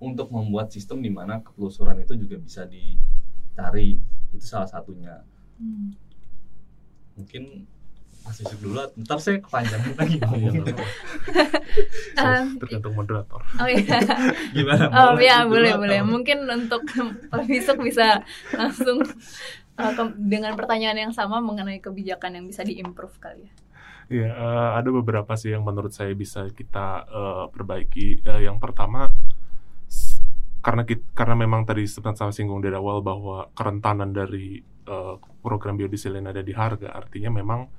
untuk 0.00 0.32
membuat 0.32 0.72
sistem 0.72 1.02
di 1.02 1.10
mana 1.12 1.42
ketelusuran 1.42 1.98
itu 2.00 2.16
juga 2.16 2.38
bisa 2.40 2.62
dicari 2.64 4.00
itu 4.32 4.46
salah 4.46 4.70
satunya. 4.70 5.26
Hmm. 5.58 5.92
Mungkin 7.18 7.66
masih 8.30 8.46
Yusuf 8.46 8.60
dulu 8.62 8.78
ntar 9.02 9.18
saya 9.18 9.42
kepanjangan 9.42 9.92
lagi. 9.98 10.16
Ngomong 10.22 10.54
um, 12.14 12.46
tergantung 12.62 12.94
moderator. 12.94 13.42
oh 13.42 13.66
iya. 13.66 13.98
Gimana? 14.56 14.84
Oh 14.94 15.18
iya 15.18 15.42
boleh 15.42 15.74
boleh. 15.74 15.98
mungkin 16.06 16.46
untuk 16.46 16.86
besok 17.50 17.82
bisa 17.82 18.22
langsung 18.54 19.02
uh, 19.74 19.92
dengan 20.14 20.54
pertanyaan 20.54 21.10
yang 21.10 21.12
sama 21.12 21.42
mengenai 21.42 21.82
kebijakan 21.82 22.38
yang 22.38 22.46
bisa 22.46 22.62
diimprove 22.62 23.18
kali 23.18 23.50
ya. 23.50 23.52
Iya, 24.10 24.30
uh, 24.34 24.70
ada 24.74 24.90
beberapa 24.90 25.38
sih 25.38 25.54
yang 25.54 25.62
menurut 25.62 25.94
saya 25.94 26.10
bisa 26.18 26.46
kita 26.50 27.06
uh, 27.06 27.46
perbaiki. 27.46 28.26
Uh, 28.26 28.42
yang 28.42 28.58
pertama, 28.58 29.06
karena 30.66 30.82
kita, 30.82 31.06
karena 31.14 31.38
memang 31.38 31.62
tadi 31.62 31.86
sempat 31.86 32.18
saya 32.18 32.34
singgung 32.34 32.58
dari 32.58 32.74
awal 32.74 33.06
bahwa 33.06 33.54
kerentanan 33.54 34.10
dari 34.10 34.58
uh, 34.90 35.14
program 35.46 35.78
biodiesel 35.78 36.18
ini 36.18 36.26
ada 36.26 36.42
di 36.42 36.50
harga, 36.50 36.90
artinya 36.90 37.30
memang 37.30 37.70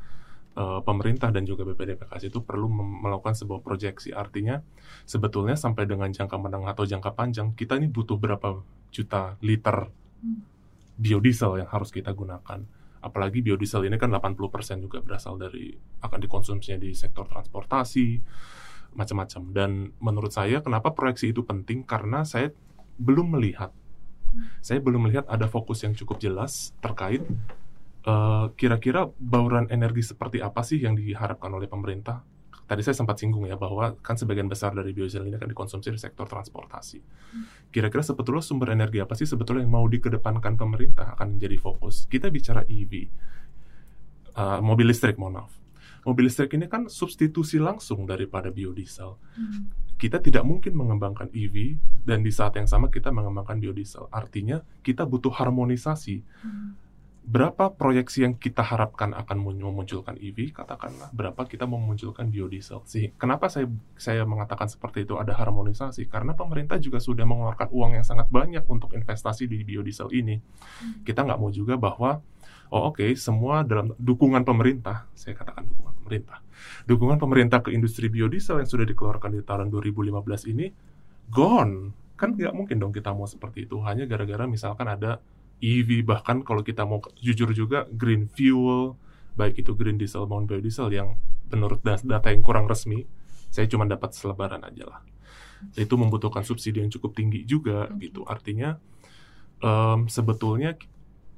uh, 0.55 0.79
pemerintah 0.84 1.31
dan 1.31 1.48
juga 1.48 1.63
BPDPKS 1.67 2.31
itu 2.31 2.39
perlu 2.43 2.67
melakukan 2.72 3.36
sebuah 3.36 3.63
proyeksi. 3.63 4.12
Artinya 4.12 4.60
sebetulnya 5.08 5.55
sampai 5.55 5.88
dengan 5.88 6.12
jangka 6.12 6.36
menengah 6.36 6.74
atau 6.75 6.88
jangka 6.88 7.12
panjang 7.15 7.53
kita 7.55 7.79
ini 7.79 7.88
butuh 7.88 8.17
berapa 8.20 8.63
juta 8.91 9.39
liter 9.39 9.88
biodiesel 11.00 11.63
yang 11.63 11.70
harus 11.72 11.89
kita 11.89 12.12
gunakan. 12.12 12.62
Apalagi 13.01 13.41
biodiesel 13.41 13.89
ini 13.89 13.98
kan 13.98 14.13
80% 14.13 14.38
juga 14.86 15.01
berasal 15.01 15.41
dari 15.41 15.74
akan 16.05 16.20
dikonsumsinya 16.22 16.77
di 16.77 16.93
sektor 16.93 17.25
transportasi 17.25 18.22
macam-macam. 18.93 19.41
Dan 19.50 19.72
menurut 19.98 20.29
saya 20.29 20.62
kenapa 20.62 20.93
proyeksi 20.93 21.34
itu 21.34 21.41
penting 21.41 21.81
karena 21.81 22.22
saya 22.22 22.53
belum 23.01 23.34
melihat 23.39 23.74
saya 24.63 24.79
belum 24.79 25.10
melihat 25.10 25.27
ada 25.27 25.48
fokus 25.51 25.84
yang 25.84 25.91
cukup 25.91 26.22
jelas 26.22 26.72
terkait 26.79 27.20
eh, 28.05 28.46
kira-kira 28.58 29.10
bauran 29.17 29.67
energi 29.70 30.01
seperti 30.05 30.41
apa 30.41 30.62
sih 30.62 30.81
yang 30.81 30.98
diharapkan 30.98 31.51
oleh 31.51 31.70
pemerintah? 31.70 32.22
Tadi 32.65 32.88
saya 32.88 32.96
sempat 32.96 33.20
singgung 33.20 33.43
ya 33.51 33.60
bahwa 33.60 34.00
kan 34.00 34.15
sebagian 34.15 34.48
besar 34.48 34.72
dari 34.72 34.96
biodiesel 34.96 35.27
ini 35.27 35.36
akan 35.36 35.51
dikonsumsi 35.51 35.91
di 35.91 36.00
sektor 36.00 36.24
transportasi. 36.24 37.03
Kira-kira 37.67 38.00
sebetulnya 38.00 38.39
sumber 38.39 38.72
energi 38.72 39.03
apa 39.03 39.12
sih 39.12 39.27
sebetulnya 39.27 39.67
yang 39.67 39.75
mau 39.75 39.84
dikedepankan 39.91 40.55
pemerintah 40.55 41.12
akan 41.20 41.36
menjadi 41.36 41.60
fokus? 41.60 42.08
Kita 42.08 42.31
bicara 42.31 42.63
EV, 42.63 42.93
uh, 42.96 43.03
eh, 44.39 44.60
mobil 44.63 44.88
listrik, 44.88 45.20
mohon 45.20 45.43
maaf. 45.43 45.51
Mobil 46.08 46.31
listrik 46.31 46.55
ini 46.55 46.72
kan 46.72 46.88
substitusi 46.88 47.60
langsung 47.60 48.08
daripada 48.08 48.48
biodiesel. 48.48 49.20
Hmm 49.36 49.91
kita 50.01 50.17
tidak 50.17 50.41
mungkin 50.41 50.74
mengembangkan 50.74 51.29
EV 51.29 51.77
dan 52.10 52.25
di 52.25 52.34
saat 52.34 52.58
yang 52.58 52.65
sama 52.65 52.89
kita 52.89 53.13
mengembangkan 53.13 53.62
biodiesel. 53.62 54.10
Artinya 54.10 54.65
kita 54.81 55.05
butuh 55.05 55.29
harmonisasi. 55.29 56.25
Berapa 57.22 57.70
proyeksi 57.78 58.25
yang 58.25 58.34
kita 58.34 58.66
harapkan 58.66 59.13
akan 59.13 59.38
memunculkan 59.38 60.18
EV, 60.18 60.58
katakanlah 60.58 61.13
berapa 61.13 61.38
kita 61.46 61.70
memunculkan 61.70 62.34
biodiesel. 62.34 62.82
Sih, 62.90 63.13
kenapa 63.16 63.46
saya 63.46 63.70
saya 63.94 64.25
mengatakan 64.25 64.66
seperti 64.66 65.06
itu 65.06 65.22
ada 65.22 65.38
harmonisasi? 65.38 66.10
Karena 66.10 66.34
pemerintah 66.34 66.82
juga 66.82 66.98
sudah 66.98 67.24
mengeluarkan 67.24 67.70
uang 67.70 68.01
yang 68.01 68.06
sangat 68.06 68.25
banyak 68.34 68.66
untuk 68.66 68.98
investasi 68.98 69.46
di 69.46 69.62
biodiesel 69.62 70.10
ini. 70.12 70.42
Kita 71.06 71.22
nggak 71.22 71.40
mau 71.40 71.54
juga 71.54 71.78
bahwa 71.78 72.20
oh 72.74 72.90
oke 72.90 73.06
okay, 73.06 73.13
semua 73.13 73.62
dalam 73.62 73.94
dukungan 74.01 74.42
pemerintah, 74.42 75.06
saya 75.13 75.38
katakan 75.38 75.70
dukungan 75.70 75.94
pemerintah 76.01 76.42
dukungan 76.86 77.18
pemerintah 77.18 77.60
ke 77.62 77.74
industri 77.74 78.10
biodiesel 78.10 78.62
yang 78.62 78.70
sudah 78.70 78.86
dikeluarkan 78.86 79.34
di 79.34 79.42
tahun 79.46 79.70
2015 79.70 80.51
ini 80.51 80.70
gone. 81.30 81.94
Kan 82.18 82.38
nggak 82.38 82.54
mungkin 82.54 82.78
dong 82.78 82.94
kita 82.94 83.13
mau 83.13 83.25
seperti 83.25 83.66
itu 83.66 83.82
hanya 83.82 84.06
gara-gara 84.06 84.46
misalkan 84.46 84.86
ada 84.86 85.18
EV 85.62 86.03
bahkan 86.03 86.41
kalau 86.41 86.65
kita 86.65 86.84
mau 86.84 87.00
jujur 87.22 87.53
juga 87.53 87.86
green 87.94 88.25
fuel 88.27 88.98
baik 89.38 89.63
itu 89.63 89.72
green 89.77 89.96
diesel 89.96 90.27
maupun 90.27 90.50
biodiesel 90.50 90.91
yang 90.91 91.15
menurut 91.53 91.80
data 91.86 92.27
yang 92.34 92.44
kurang 92.44 92.68
resmi 92.68 93.08
saya 93.51 93.68
cuma 93.68 93.84
dapat 93.84 94.15
selebaran 94.15 94.63
aja 94.63 94.88
lah. 94.88 95.00
Itu 95.75 96.00
membutuhkan 96.00 96.41
subsidi 96.48 96.80
yang 96.82 96.89
cukup 96.89 97.13
tinggi 97.13 97.44
juga 97.44 97.91
gitu. 98.00 98.24
Artinya 98.24 98.80
um, 99.60 100.08
sebetulnya 100.08 100.80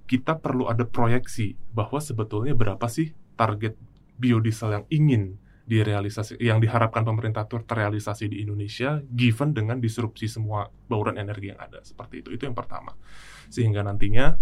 kita 0.06 0.38
perlu 0.38 0.70
ada 0.70 0.86
proyeksi 0.86 1.58
bahwa 1.74 1.98
sebetulnya 1.98 2.54
berapa 2.54 2.86
sih 2.86 3.18
target 3.34 3.74
biodiesel 4.22 4.70
yang 4.78 4.86
ingin 4.94 5.42
direalisasi 5.64 6.44
yang 6.44 6.60
diharapkan 6.60 7.08
pemerintah 7.08 7.48
itu 7.48 7.56
terrealisasi 7.64 8.28
di 8.28 8.44
Indonesia 8.44 9.00
given 9.08 9.56
dengan 9.56 9.80
disrupsi 9.80 10.28
semua 10.28 10.68
bauran 10.92 11.16
energi 11.16 11.56
yang 11.56 11.60
ada. 11.60 11.80
Seperti 11.80 12.20
itu 12.20 12.30
itu 12.36 12.44
yang 12.44 12.56
pertama. 12.56 12.92
Sehingga 13.48 13.80
nantinya 13.80 14.36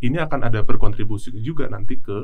ini 0.00 0.16
akan 0.22 0.46
ada 0.46 0.62
berkontribusi 0.62 1.34
juga 1.42 1.66
nanti 1.66 1.98
ke 1.98 2.18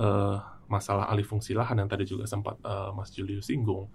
uh, 0.00 0.38
masalah 0.66 1.06
alih 1.12 1.22
fungsi 1.22 1.52
lahan 1.52 1.78
yang 1.78 1.90
tadi 1.90 2.08
juga 2.08 2.24
sempat 2.24 2.56
uh, 2.64 2.96
Mas 2.96 3.12
Julius 3.12 3.46
singgung. 3.46 3.92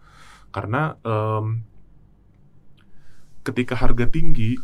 Karena 0.54 0.94
um, 1.02 1.66
ketika 3.42 3.74
harga 3.74 4.06
tinggi 4.06 4.62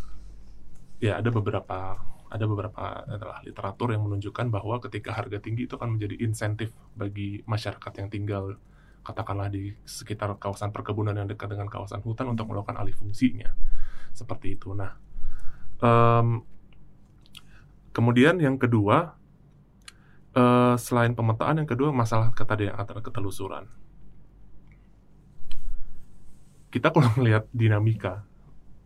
ya 1.02 1.18
ada 1.18 1.34
beberapa 1.34 1.98
ada 2.28 2.46
beberapa 2.46 3.08
adalah 3.08 3.40
literatur 3.42 3.96
yang 3.96 4.04
menunjukkan 4.04 4.52
bahwa 4.52 4.78
ketika 4.84 5.16
harga 5.16 5.40
tinggi 5.40 5.66
itu 5.66 5.80
akan 5.80 5.96
menjadi 5.96 6.22
insentif 6.22 6.76
bagi 6.94 7.42
masyarakat 7.48 7.94
yang 8.04 8.10
tinggal 8.12 8.44
katakanlah 9.08 9.48
di 9.48 9.72
sekitar 9.88 10.36
kawasan 10.36 10.76
perkebunan 10.76 11.16
yang 11.16 11.32
dekat 11.32 11.48
dengan 11.48 11.72
kawasan 11.72 12.04
hutan 12.04 12.28
untuk 12.28 12.52
melakukan 12.52 12.76
alih 12.76 12.92
fungsinya 12.92 13.48
seperti 14.12 14.60
itu. 14.60 14.76
Nah, 14.76 14.92
um, 15.80 16.44
kemudian 17.96 18.36
yang 18.44 18.60
kedua 18.60 19.16
uh, 20.36 20.76
selain 20.76 21.16
pemetaan 21.16 21.64
yang 21.64 21.70
kedua 21.70 21.96
masalah 21.96 22.36
tadi 22.36 22.68
yang 22.68 22.76
antara 22.76 23.00
ketelusuran. 23.00 23.72
Kita 26.68 26.92
kalau 26.92 27.08
melihat 27.16 27.48
dinamika 27.56 28.28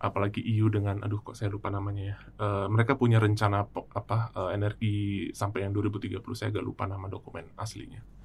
apalagi 0.02 0.42
EU 0.42 0.66
dengan 0.74 0.98
aduh 1.06 1.22
kok 1.22 1.38
saya 1.38 1.50
lupa 1.50 1.74
namanya 1.74 2.14
ya. 2.14 2.18
Uh, 2.38 2.68
mereka 2.70 2.94
punya 2.94 3.18
rencana 3.18 3.66
apa 3.70 4.34
uh, 4.38 4.50
energi 4.54 5.30
sampai 5.34 5.66
yang 5.66 5.74
2030 5.74 6.22
saya 6.38 6.50
agak 6.54 6.66
lupa 6.66 6.86
nama 6.86 7.10
dokumen 7.10 7.54
aslinya. 7.58 8.21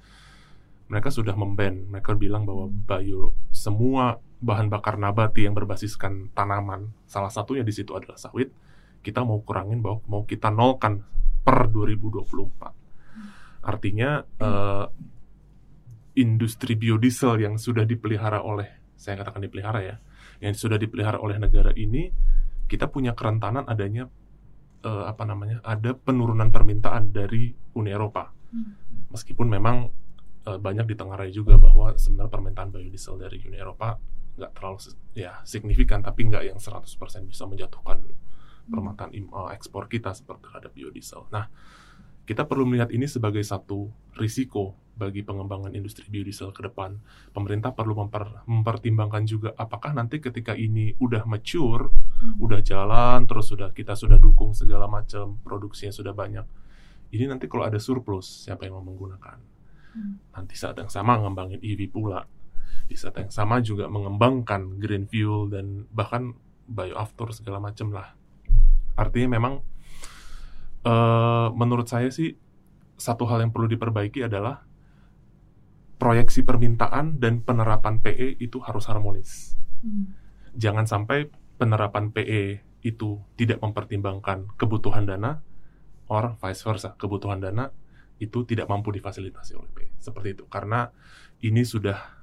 Mereka 0.87 1.11
sudah 1.11 1.35
memban, 1.35 1.91
mereka 1.91 2.15
bilang 2.15 2.47
bahwa 2.47 2.71
bio 2.71 3.35
semua 3.51 4.19
bahan 4.39 4.71
bakar 4.71 4.95
nabati 4.95 5.43
yang 5.43 5.57
berbasiskan 5.57 6.31
tanaman, 6.31 6.93
salah 7.09 7.31
satunya 7.33 7.65
di 7.65 7.73
situ 7.75 7.91
adalah 7.91 8.15
sawit, 8.15 8.53
kita 9.03 9.25
mau 9.25 9.43
kurangin 9.43 9.83
bahwa 9.83 9.99
mau 10.07 10.23
kita 10.23 10.47
nolkan 10.47 11.03
per 11.43 11.67
2024. 11.71 13.67
Artinya 13.67 14.23
uh, 14.23 14.85
industri 16.17 16.73
biodiesel 16.73 17.43
yang 17.45 17.55
sudah 17.61 17.85
dipelihara 17.85 18.41
oleh 18.41 18.77
saya 18.97 19.21
katakan 19.21 19.45
dipelihara 19.45 19.79
ya 19.85 19.95
yang 20.41 20.57
sudah 20.57 20.81
dipelihara 20.81 21.21
oleh 21.21 21.37
negara 21.37 21.69
ini 21.77 22.09
kita 22.65 22.89
punya 22.89 23.13
kerentanan 23.13 23.69
adanya 23.69 24.09
uh, 24.81 25.05
apa 25.05 25.23
namanya 25.23 25.61
ada 25.61 25.93
penurunan 25.93 26.49
permintaan 26.49 27.13
dari 27.13 27.53
Uni 27.77 27.93
Eropa 27.93 28.33
hmm. 28.33 29.13
meskipun 29.13 29.47
memang 29.47 29.93
uh, 30.47 30.57
banyak 30.57 30.87
ditengarai 30.87 31.29
juga 31.35 31.59
bahwa 31.59 31.91
sebenarnya 31.99 32.31
permintaan 32.31 32.71
biodiesel 32.71 33.19
dari 33.19 33.43
Uni 33.43 33.59
Eropa 33.59 33.99
nggak 34.37 34.51
terlalu 34.53 34.77
ya 35.17 35.41
signifikan 35.43 35.99
tapi 36.05 36.29
nggak 36.29 36.53
yang 36.53 36.59
100% 36.61 36.87
bisa 37.25 37.43
menjatuhkan 37.49 37.99
permintaan 38.71 39.11
uh, 39.33 39.51
ekspor 39.51 39.91
kita 39.91 40.15
seperti 40.15 40.47
terhadap 40.47 40.71
biodiesel. 40.75 41.27
Nah, 41.31 41.47
kita 42.27 42.43
perlu 42.43 42.67
melihat 42.67 42.91
ini 42.91 43.07
sebagai 43.07 43.39
satu 43.39 43.87
risiko 44.19 44.75
bagi 44.97 45.23
pengembangan 45.23 45.71
industri 45.77 46.09
biodiesel 46.11 46.51
ke 46.51 46.67
depan. 46.67 46.99
Pemerintah 47.31 47.71
perlu 47.71 47.95
memper, 47.95 48.43
mempertimbangkan 48.49 49.23
juga 49.23 49.49
apakah 49.55 49.95
nanti 49.95 50.19
ketika 50.19 50.57
ini 50.57 50.91
udah 50.99 51.23
mature, 51.23 51.87
hmm. 51.87 52.43
udah 52.43 52.59
jalan, 52.59 53.23
terus 53.29 53.47
sudah 53.47 53.71
kita 53.71 53.95
sudah 53.95 54.19
dukung 54.19 54.51
segala 54.51 54.91
macam 54.91 55.39
produksinya 55.39 55.93
sudah 55.93 56.11
banyak. 56.11 56.43
Ini 57.15 57.31
nanti 57.31 57.47
kalau 57.47 57.63
ada 57.63 57.79
surplus, 57.79 58.43
siapa 58.43 58.67
yang 58.67 58.75
mau 58.81 58.91
menggunakan? 58.91 59.56
Hmm. 59.93 60.19
Nanti 60.33 60.55
saat 60.57 60.75
yang 60.79 60.91
sama 60.91 61.19
ngembangin 61.19 61.61
EV 61.61 61.91
pula. 61.91 62.25
Di 62.87 62.95
saat 62.95 63.19
yang 63.19 63.31
sama 63.31 63.59
juga 63.59 63.91
mengembangkan 63.91 64.79
green 64.79 65.07
fuel 65.07 65.51
dan 65.51 65.87
bahkan 65.91 66.35
bioafter 66.67 67.31
segala 67.31 67.59
macam 67.63 67.91
lah. 67.95 68.15
Artinya 68.97 69.39
memang 69.39 69.63
uh, 70.83 71.47
menurut 71.53 71.87
saya 71.87 72.11
sih 72.11 72.35
satu 72.97 73.29
hal 73.29 73.45
yang 73.45 73.51
perlu 73.53 73.69
diperbaiki 73.69 74.25
adalah 74.25 74.65
proyeksi 75.97 76.45
permintaan 76.45 77.17
dan 77.17 77.41
penerapan 77.41 78.01
PE 78.01 78.37
itu 78.41 78.61
harus 78.61 78.85
harmonis. 78.89 79.57
Hmm. 79.81 80.13
Jangan 80.57 80.85
sampai 80.85 81.29
penerapan 81.57 82.13
PE 82.13 82.61
itu 82.85 83.21
tidak 83.35 83.59
mempertimbangkan 83.61 84.53
kebutuhan 84.55 85.09
dana, 85.09 85.41
or 86.07 86.37
vice 86.39 86.61
versa, 86.63 86.93
kebutuhan 86.95 87.41
dana 87.41 87.73
itu 88.17 88.43
tidak 88.45 88.67
mampu 88.69 88.89
difasilitasi 88.93 89.57
oleh 89.57 89.69
PE. 89.73 90.01
Seperti 90.01 90.37
itu. 90.37 90.43
Karena 90.49 90.89
ini 91.45 91.61
sudah 91.61 92.17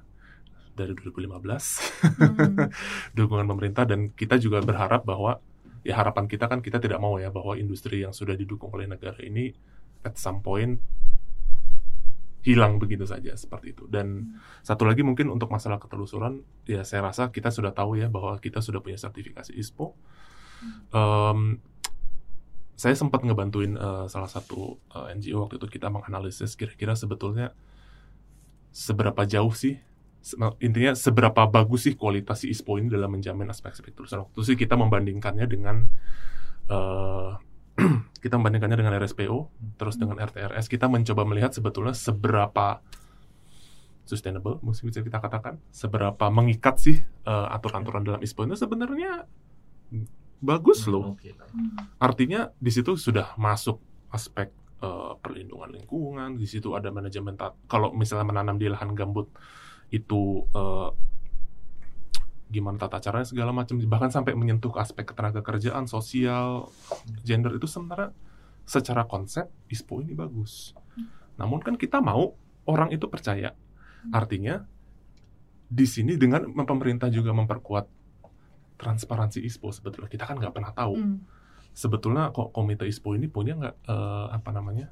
dari 0.75 0.91
2015 0.91 1.39
hmm. 1.39 3.15
dukungan 3.17 3.47
pemerintah 3.47 3.87
dan 3.87 4.11
kita 4.11 4.35
juga 4.35 4.59
berharap 4.59 5.07
bahwa 5.07 5.39
ya 5.87 5.95
harapan 5.95 6.27
kita 6.27 6.51
kan 6.51 6.59
kita 6.59 6.83
tidak 6.83 6.99
mau 6.99 7.15
ya 7.15 7.31
bahwa 7.31 7.55
industri 7.55 8.03
yang 8.03 8.11
sudah 8.11 8.35
didukung 8.35 8.75
oleh 8.75 8.83
negara 8.83 9.15
ini 9.23 9.55
at 10.03 10.19
some 10.19 10.43
point 10.43 10.83
hilang 12.45 12.77
begitu 12.77 13.09
saja 13.09 13.33
seperti 13.33 13.73
itu. 13.73 13.89
Dan 13.89 14.37
hmm. 14.37 14.61
satu 14.61 14.85
lagi 14.85 15.01
mungkin 15.01 15.33
untuk 15.33 15.49
masalah 15.49 15.81
ketelusuran, 15.81 16.45
ya 16.69 16.85
saya 16.85 17.09
rasa 17.09 17.33
kita 17.33 17.49
sudah 17.49 17.73
tahu 17.73 17.97
ya 17.97 18.05
bahwa 18.05 18.37
kita 18.37 18.61
sudah 18.61 18.85
punya 18.85 19.01
sertifikasi 19.01 19.49
ISPO. 19.49 19.97
Um, 20.93 21.59
saya 22.75 22.91
sempat 22.91 23.23
ngebantuin 23.23 23.79
uh, 23.79 24.05
salah 24.11 24.27
satu 24.27 24.75
uh, 24.91 25.07
eh, 25.07 25.15
NGO 25.15 25.47
waktu 25.47 25.55
itu 25.57 25.67
kita 25.79 25.87
menganalisis 25.87 26.59
kira-kira 26.59 26.91
sebetulnya 26.93 27.55
seberapa 28.75 29.23
jauh 29.23 29.55
sih 29.55 29.79
intinya 30.59 30.97
seberapa 30.97 31.47
bagus 31.47 31.87
sih 31.87 31.93
kualitas 31.95 32.43
si 32.43 32.51
ISPO 32.51 32.81
ini 32.81 32.89
dalam 32.91 33.13
menjamin 33.13 33.47
aspek-aspek 33.47 33.93
tulisan 33.95 34.25
waktu 34.25 34.39
sih 34.43 34.55
kita 34.57 34.75
membandingkannya 34.75 35.45
dengan 35.47 35.85
uh, 36.67 37.39
kita 38.23 38.35
membandingkannya 38.35 38.77
dengan 38.83 38.93
RSPO 38.99 39.37
terus 39.79 39.95
dengan 39.95 40.19
RTRS 40.19 40.65
kita 40.67 40.91
mencoba 40.91 41.23
melihat 41.23 41.53
sebetulnya 41.53 41.93
seberapa 41.95 42.81
sustainable 44.03 44.59
mungkin 44.65 44.89
bisa 44.89 45.01
kita 45.05 45.21
katakan 45.21 45.61
seberapa 45.69 46.25
mengikat 46.33 46.75
sih 46.81 46.97
uh, 47.23 47.53
aturan-aturan 47.55 48.03
dalam 48.03 48.21
ISPO 48.21 48.49
itu 48.49 48.57
sebenarnya 48.57 49.29
bagus 50.43 50.85
loh. 50.85 51.15
artinya 51.97 52.51
di 52.59 52.71
situ 52.71 52.99
sudah 52.99 53.33
masuk 53.39 53.79
aspek 54.11 54.51
uh, 54.83 55.15
perlindungan 55.19 55.71
lingkungan 55.73 56.35
di 56.35 56.47
situ 56.47 56.75
ada 56.75 56.91
manajemen 56.91 57.35
kalau 57.65 57.91
misalnya 57.95 58.27
menanam 58.27 58.59
di 58.59 58.67
lahan 58.67 58.93
gambut 58.93 59.31
itu 59.89 60.45
uh, 60.51 60.91
gimana 62.49 62.77
tata 62.77 63.01
caranya 63.01 63.27
segala 63.27 63.51
macam 63.51 63.81
bahkan 63.89 64.13
sampai 64.13 64.37
menyentuh 64.37 64.71
aspek 64.77 65.03
ketenaga 65.03 65.41
kerjaan 65.41 65.89
sosial 65.89 66.69
gender 67.25 67.57
itu 67.57 67.65
sebenarnya 67.65 68.13
secara 68.65 69.05
konsep 69.05 69.49
ISPO 69.69 70.01
ini 70.01 70.17
bagus. 70.17 70.73
Namun 71.37 71.61
kan 71.61 71.77
kita 71.77 72.01
mau 72.01 72.33
orang 72.65 72.89
itu 72.93 73.05
percaya. 73.09 73.53
Artinya 74.09 74.65
di 75.65 75.85
sini 75.85 76.17
dengan 76.17 76.45
pemerintah 76.65 77.09
juga 77.09 77.33
memperkuat 77.33 77.85
transparansi 78.75 79.43
ISPO 79.43 79.71
sebetulnya 79.71 80.09
kita 80.11 80.27
kan 80.27 80.39
nggak 80.39 80.53
pernah 80.53 80.71
tahu 80.75 80.95
hmm. 80.99 81.17
sebetulnya 81.71 82.31
kok 82.35 82.51
komite 82.51 82.83
ISPO 82.87 83.15
ini 83.15 83.27
punya 83.31 83.55
nggak 83.55 83.75
uh, 83.87 84.27
apa 84.31 84.49
namanya 84.51 84.91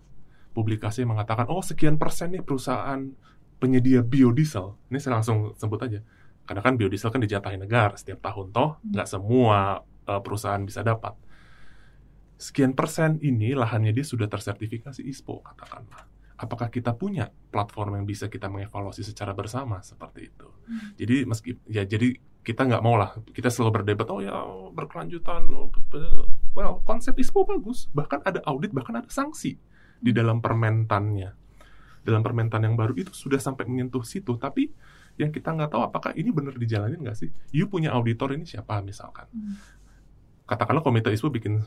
publikasi 0.54 1.04
yang 1.04 1.17
mengatakan 1.17 1.50
oh 1.50 1.62
sekian 1.62 2.00
persen 2.00 2.32
nih 2.36 2.43
perusahaan 2.46 3.02
penyedia 3.63 4.04
biodiesel, 4.04 4.76
ini 4.91 5.00
saya 5.00 5.24
langsung 5.24 5.56
sebut 5.56 5.80
aja, 5.88 6.04
Karena 6.43 6.60
kan 6.60 6.76
biodiesel 6.76 7.08
kan 7.08 7.24
dijatahin 7.24 7.63
negara 7.63 7.96
setiap 7.96 8.19
tahun 8.19 8.52
toh, 8.52 8.84
nggak 8.84 9.08
semua 9.08 9.80
uh, 10.04 10.19
perusahaan 10.19 10.60
bisa 10.60 10.84
dapat. 10.84 11.15
Sekian 12.36 12.76
persen 12.76 13.24
ini 13.24 13.56
lahannya 13.56 13.96
dia 13.96 14.04
sudah 14.04 14.28
tersertifikasi 14.28 15.00
ISPO 15.00 15.39
katakanlah. 15.39 16.04
Apakah 16.36 16.67
kita 16.67 16.91
punya 17.00 17.32
platform 17.32 18.04
yang 18.04 18.04
bisa 18.04 18.28
kita 18.28 18.52
mengevaluasi 18.52 19.08
secara 19.08 19.32
bersama 19.32 19.80
seperti 19.80 20.28
itu? 20.28 20.52
Jadi 21.00 21.24
meski 21.24 21.56
ya 21.72 21.88
jadi 21.88 22.19
kita 22.43 22.67
nggak 22.67 22.84
mau 22.84 22.99
lah. 22.99 23.15
Kita 23.32 23.47
selalu 23.47 23.82
berdebat 23.82 24.08
oh 24.12 24.19
ya 24.19 24.36
berkelanjutan 24.75 25.47
oh, 25.56 25.71
well 26.53 26.84
konsep 26.84 27.15
ISPO 27.15 27.47
bagus. 27.47 27.88
Bahkan 27.95 28.27
ada 28.27 28.43
audit 28.43 28.75
bahkan 28.75 28.99
ada 28.99 29.08
sanksi 29.08 29.56
di 30.03 30.12
dalam 30.12 30.43
permentannya. 30.43 31.32
Dalam 32.03 32.19
permentan 32.19 32.67
yang 32.67 32.75
baru 32.75 32.91
itu 32.99 33.15
sudah 33.15 33.39
sampai 33.39 33.63
menyentuh 33.63 34.03
situ. 34.03 34.36
Tapi 34.36 34.67
yang 35.15 35.32
kita 35.32 35.56
nggak 35.56 35.71
tahu 35.71 35.82
apakah 35.88 36.12
ini 36.19 36.36
benar 36.36 36.60
dijalanin 36.60 36.99
nggak 36.99 37.15
sih? 37.15 37.32
You 37.56 37.71
punya 37.71 37.95
auditor 37.95 38.36
ini 38.36 38.43
siapa 38.43 38.84
misalkan? 38.84 39.25
Hmm. 39.32 39.58
katakanlah 40.43 40.84
komite 40.84 41.08
ISPO 41.08 41.32
bikin 41.32 41.63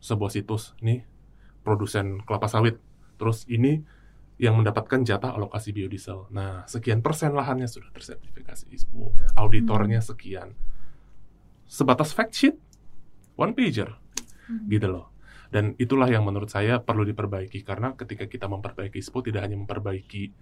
sebuah 0.00 0.32
situs 0.32 0.72
nih 0.80 1.04
produsen 1.60 2.24
kelapa 2.24 2.48
sawit. 2.48 2.80
Terus 3.20 3.44
ini 3.46 3.84
yang 4.40 4.58
mendapatkan 4.58 5.04
jatah 5.04 5.36
alokasi 5.36 5.72
biodiesel. 5.76 6.32
Nah, 6.32 6.64
sekian 6.66 7.04
persen 7.04 7.36
lahannya 7.36 7.68
sudah 7.68 7.92
tersertifikasi 7.92 8.68
ISPO, 8.72 9.36
auditornya 9.38 10.00
sekian. 10.00 10.56
Sebatas 11.68 12.12
fact 12.12 12.34
sheet, 12.36 12.56
one 13.38 13.52
pager, 13.56 13.96
Hmm. 14.48 14.66
gitu 14.68 14.88
loh. 14.90 15.14
Dan 15.52 15.76
itulah 15.76 16.08
yang 16.08 16.24
menurut 16.24 16.48
saya 16.48 16.80
perlu 16.80 17.04
diperbaiki 17.04 17.60
karena 17.60 17.92
ketika 17.92 18.24
kita 18.24 18.48
memperbaiki 18.48 18.98
ISPO 18.98 19.20
tidak 19.20 19.44
hanya 19.44 19.60
memperbaiki 19.60 20.32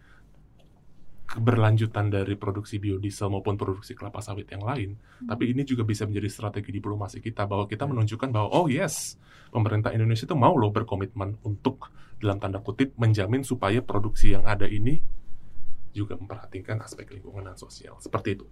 keberlanjutan 1.30 2.10
dari 2.10 2.34
produksi 2.34 2.82
biodiesel 2.82 3.30
maupun 3.30 3.54
produksi 3.54 3.94
kelapa 3.94 4.18
sawit 4.18 4.50
yang 4.50 4.66
lain, 4.66 4.98
tapi 5.30 5.54
ini 5.54 5.62
juga 5.62 5.86
bisa 5.86 6.02
menjadi 6.02 6.26
strategi 6.26 6.74
diplomasi 6.74 7.22
kita 7.22 7.46
bahwa 7.46 7.70
kita 7.70 7.86
menunjukkan 7.86 8.34
bahwa 8.34 8.50
oh 8.50 8.66
yes, 8.66 9.14
pemerintah 9.54 9.94
Indonesia 9.94 10.26
itu 10.26 10.34
mau 10.34 10.58
loh 10.58 10.74
berkomitmen 10.74 11.38
untuk 11.46 11.86
dalam 12.20 12.36
tanda 12.36 12.60
kutip 12.60 12.92
menjamin 12.94 13.40
supaya 13.40 13.80
produksi 13.80 14.30
yang 14.30 14.44
ada 14.44 14.68
ini 14.68 15.00
juga 15.90 16.14
memperhatikan 16.14 16.78
aspek 16.78 17.10
lingkungan 17.10 17.42
dan 17.42 17.56
sosial. 17.56 17.96
Seperti 17.98 18.36
itu. 18.36 18.46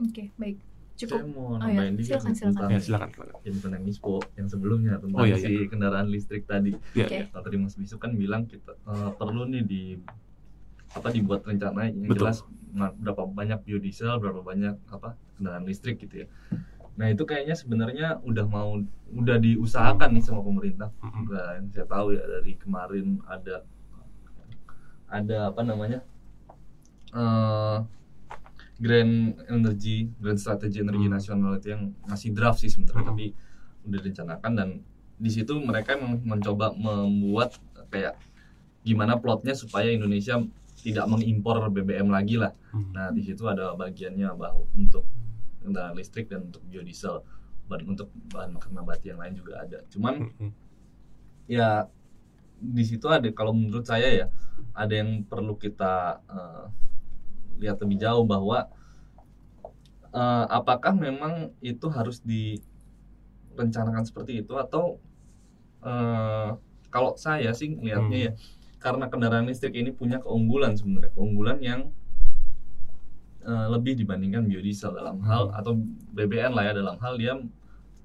Oke, 0.00 0.32
baik. 0.34 0.58
Saya 0.96 1.16
Cukup. 1.16 1.32
mau 1.32 1.56
Oh 1.56 1.64
ya, 1.64 1.80
nambahin 1.80 1.94
dikit 1.96 2.08
silakan, 2.10 2.26
nih 2.26 2.36
silakan. 2.36 2.52
tentang 2.52 2.70
Ya, 2.70 2.80
silakan. 2.80 3.08
silakan. 3.10 3.36
yang 3.40 3.56
tentang 3.56 3.82
ISPO 3.86 4.14
yang 4.34 4.48
sebelumnya 4.48 4.92
tentang 4.98 5.16
Oh, 5.16 5.24
iya, 5.24 5.36
si 5.38 5.52
kendaraan 5.64 6.08
listrik 6.08 6.44
tadi. 6.44 6.72
Ya, 6.92 7.06
Oke. 7.06 7.16
ya. 7.16 7.24
Nah, 7.30 7.40
tadi 7.40 7.56
Mas 7.56 7.74
Bisu 7.74 7.96
kan 7.96 8.12
bilang 8.12 8.44
kita 8.44 8.72
eh, 8.76 9.10
perlu 9.14 9.48
nih 9.48 9.62
di 9.64 9.82
apa 10.90 11.08
dibuat 11.08 11.40
rencana 11.40 11.86
yang 11.86 12.04
Betul. 12.04 12.26
jelas 12.26 12.42
berapa 12.74 13.22
banyak 13.24 13.58
biodiesel, 13.62 14.18
berapa 14.18 14.40
banyak 14.40 14.76
apa 14.90 15.14
kendaraan 15.36 15.64
listrik 15.64 16.00
gitu 16.00 16.24
ya. 16.24 16.26
Nah 16.98 17.06
itu 17.08 17.22
kayaknya 17.24 17.54
sebenarnya 17.54 18.18
udah 18.24 18.46
mau 18.50 18.78
udah 19.10 19.36
diusahakan 19.38 20.14
nih 20.14 20.24
sama 20.24 20.40
pemerintah. 20.42 20.90
Yang 21.58 21.66
saya 21.74 21.86
tahu 21.86 22.14
ya 22.14 22.22
dari 22.24 22.54
kemarin 22.56 23.18
ada 23.26 23.62
ada 25.10 25.50
apa 25.50 25.62
namanya 25.66 26.00
eh 27.10 27.78
Grand 28.80 29.36
Energy, 29.52 30.08
Grand 30.16 30.40
Strategy 30.40 30.80
Energi 30.80 31.04
Hmm. 31.04 31.14
Nasional 31.20 31.60
itu 31.60 31.68
yang 31.76 31.92
masih 32.08 32.32
draft 32.32 32.64
sih 32.64 32.72
sebenarnya 32.72 33.04
Hmm. 33.04 33.10
tapi 33.12 33.26
udah 33.84 33.98
direncanakan 34.00 34.52
dan 34.56 34.68
di 35.20 35.28
situ 35.28 35.52
mereka 35.60 36.00
mencoba 36.00 36.72
membuat 36.72 37.60
kayak 37.92 38.16
gimana 38.80 39.20
plotnya 39.20 39.52
supaya 39.52 39.92
Indonesia 39.92 40.40
tidak 40.80 41.04
mengimpor 41.12 41.60
BBM 41.68 42.08
lagi 42.08 42.40
lah. 42.40 42.56
Hmm. 42.72 42.88
Nah 42.96 43.12
di 43.12 43.20
situ 43.20 43.44
ada 43.44 43.76
bagiannya 43.76 44.32
bahwa 44.32 44.64
untuk 44.72 45.04
kendaraan 45.62 45.96
listrik 45.96 46.26
dan 46.32 46.48
untuk 46.48 46.62
biodiesel 46.66 47.22
dan 47.70 47.80
untuk 47.86 48.10
bahan 48.34 48.50
bakar 48.56 48.70
nabati 48.74 49.14
yang 49.14 49.20
lain 49.22 49.34
juga 49.38 49.62
ada. 49.62 49.78
Cuman 49.92 50.26
ya 51.46 51.86
di 52.60 52.84
situ 52.84 53.06
ada 53.08 53.24
kalau 53.32 53.56
menurut 53.56 53.86
saya 53.86 54.08
ya 54.10 54.26
ada 54.76 54.92
yang 54.92 55.24
perlu 55.24 55.56
kita 55.56 56.20
eh, 56.28 56.64
lihat 57.60 57.80
lebih 57.80 57.96
jauh 58.00 58.24
bahwa 58.26 58.68
eh, 60.12 60.44
apakah 60.50 60.92
memang 60.92 61.54
itu 61.62 61.86
harus 61.88 62.20
direncanakan 62.24 64.04
seperti 64.04 64.42
itu 64.44 64.54
atau 64.58 64.98
eh, 65.84 66.48
kalau 66.90 67.14
saya 67.14 67.54
sih 67.54 67.78
lihatnya 67.78 68.18
Hmm. 68.18 68.26
ya 68.26 68.32
karena 68.80 69.12
kendaraan 69.12 69.44
listrik 69.44 69.76
ini 69.76 69.92
punya 69.92 70.18
keunggulan 70.24 70.72
sebenarnya 70.74 71.12
keunggulan 71.12 71.58
yang 71.60 71.80
eh, 73.44 73.66
lebih 73.72 73.96
dibandingkan 73.96 74.44
biodiesel 74.46 74.92
dalam 74.92 75.20
hal 75.24 75.48
Hmm. 75.50 75.58
atau 75.58 75.72
BBN 76.16 76.52
lah 76.52 76.64
ya 76.70 76.72
dalam 76.76 76.96
hal 77.00 77.14
dia 77.16 77.34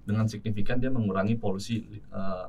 dengan 0.06 0.30
signifikan 0.30 0.78
dia 0.78 0.94
mengurangi 0.94 1.36
polusi 1.36 1.82
eh, 1.98 2.46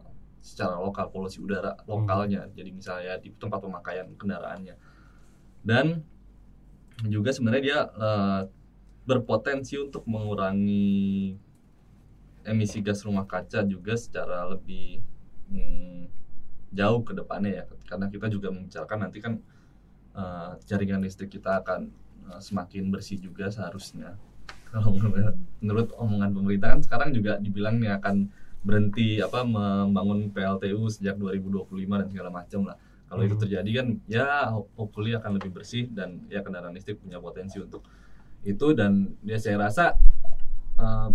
secara 0.46 0.78
lokal 0.78 1.10
polusi 1.10 1.42
udara 1.42 1.74
lokalnya. 1.90 2.46
Jadi 2.54 2.70
misalnya 2.70 3.18
di 3.18 3.34
tempat 3.34 3.58
pemakaian 3.58 4.06
kendaraannya. 4.14 4.78
Dan 5.66 6.06
juga 7.10 7.34
sebenarnya 7.34 7.62
dia 7.64 7.80
eh, 7.90 8.42
berpotensi 9.06 9.74
untuk 9.78 10.06
mengurangi 10.06 11.34
emisi 12.46 12.78
gas 12.78 13.02
rumah 13.02 13.26
kaca 13.26 13.66
juga 13.66 13.98
secara 13.98 14.46
lebih 14.46 15.02
hmm, 15.50 16.06
jauh 16.70 17.02
ke 17.02 17.12
depannya 17.18 17.62
ya. 17.62 17.64
Karena 17.90 18.06
kita 18.06 18.30
juga 18.30 18.54
membicarakan 18.54 18.98
nanti 19.02 19.18
kan 19.18 19.34
eh, 20.14 20.50
jaringan 20.70 21.02
listrik 21.02 21.34
kita 21.34 21.58
akan 21.66 21.90
semakin 22.38 22.90
bersih 22.90 23.18
juga 23.18 23.48
seharusnya 23.48 24.14
kalau 24.70 24.92
menurut, 24.92 25.36
menurut 25.62 25.88
omongan 25.96 26.30
pemerintah 26.34 26.68
kan 26.76 26.80
sekarang 26.82 27.10
juga 27.14 27.38
dibilang 27.38 27.78
nih 27.78 27.96
akan 27.96 28.28
berhenti 28.66 29.22
apa 29.22 29.46
membangun 29.46 30.34
PLTU 30.34 30.90
sejak 30.90 31.14
2025 31.16 31.70
dan 31.86 32.08
segala 32.10 32.30
macam 32.34 32.60
lah 32.66 32.76
kalau 33.06 33.22
itu 33.22 33.38
Hmm. 33.38 33.42
terjadi 33.46 33.70
kan 33.78 33.86
ya 34.10 34.26
hopefully 34.74 35.14
akan 35.14 35.38
lebih 35.38 35.54
bersih 35.54 35.86
dan 35.86 36.26
ya 36.26 36.42
kendaraan 36.42 36.74
listrik 36.74 36.98
punya 36.98 37.22
potensi 37.22 37.62
untuk 37.62 37.86
itu 38.42 38.66
dan 38.74 39.14
ya 39.22 39.38
saya 39.38 39.62
rasa 39.62 39.94
eh, 40.76 41.10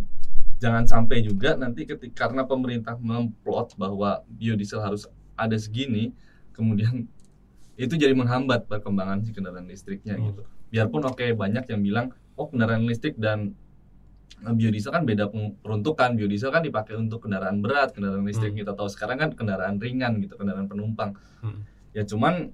jangan 0.63 0.87
sampai 0.87 1.19
juga 1.21 1.59
nanti 1.59 1.83
ketika 1.83 2.29
karena 2.29 2.47
pemerintah 2.47 2.95
memplot 2.95 3.75
bahwa 3.75 4.23
biodiesel 4.31 4.79
harus 4.79 5.09
ada 5.35 5.57
segini 5.59 6.15
kemudian 6.55 7.09
itu 7.75 7.93
jadi 7.97 8.13
menghambat 8.13 8.69
perkembangan 8.69 9.25
si 9.25 9.33
kendaraan 9.33 9.67
listriknya 9.67 10.15
Hmm. 10.15 10.31
gitu 10.31 10.43
biarpun 10.71 11.03
oke 11.03 11.25
banyak 11.35 11.67
yang 11.67 11.81
bilang 11.83 12.05
oh 12.33 12.47
kendaraan 12.47 12.87
listrik 12.87 13.19
dan 13.19 13.53
eh, 14.41 14.53
biodiesel 14.55 14.89
kan 14.89 15.03
beda 15.03 15.27
peruntukan 15.61 16.15
biodiesel 16.15 16.49
kan 16.49 16.63
dipakai 16.63 16.95
untuk 16.95 17.27
kendaraan 17.27 17.59
berat 17.59 17.91
kendaraan 17.91 18.23
listrik 18.23 18.55
Hmm. 18.55 18.59
kita 18.63 18.71
tahu 18.73 18.87
sekarang 18.87 19.19
kan 19.19 19.29
kendaraan 19.35 19.77
ringan 19.77 20.17
gitu 20.19 20.39
kendaraan 20.39 20.65
penumpang 20.65 21.13
Hmm. 21.43 21.61
ya 21.91 22.01
cuman 22.01 22.49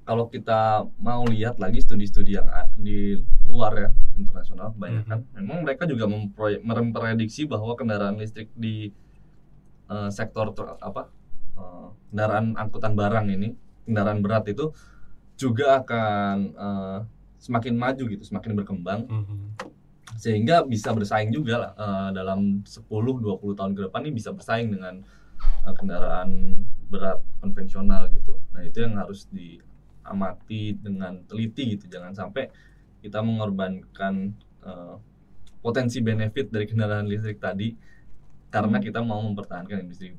kalau 0.00 0.26
kita 0.26 0.86
mau 0.98 1.22
lihat 1.22 1.58
lagi 1.58 1.78
studi-studi 1.78 2.34
yang 2.34 2.46
di 2.76 3.20
luar 3.46 3.72
ya 3.76 3.88
internasional 4.16 4.74
kebanyakan 4.74 5.22
memang 5.34 5.58
mereka 5.62 5.86
juga 5.86 6.06
memprediksi 6.58 7.46
bahwa 7.46 7.74
kendaraan 7.74 8.18
listrik 8.18 8.50
di 8.54 8.90
eh, 9.86 10.10
sektor 10.10 10.50
apa 10.78 11.10
eh, 11.56 11.88
kendaraan 12.10 12.54
angkutan 12.54 12.94
barang 12.94 13.26
ini 13.28 13.48
kendaraan 13.84 14.22
berat 14.22 14.46
itu 14.46 14.70
juga 15.40 15.80
akan 15.80 16.36
eh, 16.52 16.98
semakin 17.40 17.74
maju 17.74 18.02
gitu 18.04 18.20
semakin 18.22 18.52
berkembang 18.52 19.00
Mhm. 19.08 19.38
sehingga 20.20 20.60
bisa 20.62 20.92
bersaing 20.92 21.32
juga 21.32 21.54
lah 21.56 21.72
eh, 21.74 22.08
dalam 22.12 22.60
10-20 22.62 23.56
tahun 23.56 23.72
ke 23.72 23.80
depan 23.88 24.00
ini 24.04 24.12
bisa 24.14 24.30
bersaing 24.30 24.68
dengan 24.68 25.00
eh, 25.40 25.72
kendaraan 25.72 26.60
berat 26.92 27.24
konvensional 27.40 28.12
gitu. 28.12 28.36
Nah 28.52 28.60
itu 28.60 28.84
yang 28.84 29.00
harus 29.00 29.24
diamati 29.30 30.76
dengan 30.76 31.24
teliti 31.24 31.78
gitu, 31.78 31.88
jangan 31.88 32.12
sampai 32.12 32.52
kita 33.00 33.24
mengorbankan 33.24 34.36
eh, 34.60 34.94
potensi 35.60 36.00
benefit 36.00 36.52
dari 36.52 36.68
kendaraan 36.68 37.08
listrik 37.08 37.40
tadi 37.40 37.72
karena 38.50 38.76
Hmm. 38.76 38.84
kita 38.84 39.00
mau 39.00 39.20
mempertahankan 39.22 39.80
industri 39.80 40.12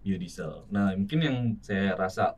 biodiesel. 0.00 0.64
Nah 0.70 0.96
mungkin 0.96 1.18
yang 1.20 1.36
saya 1.60 1.92
rasa 1.92 2.32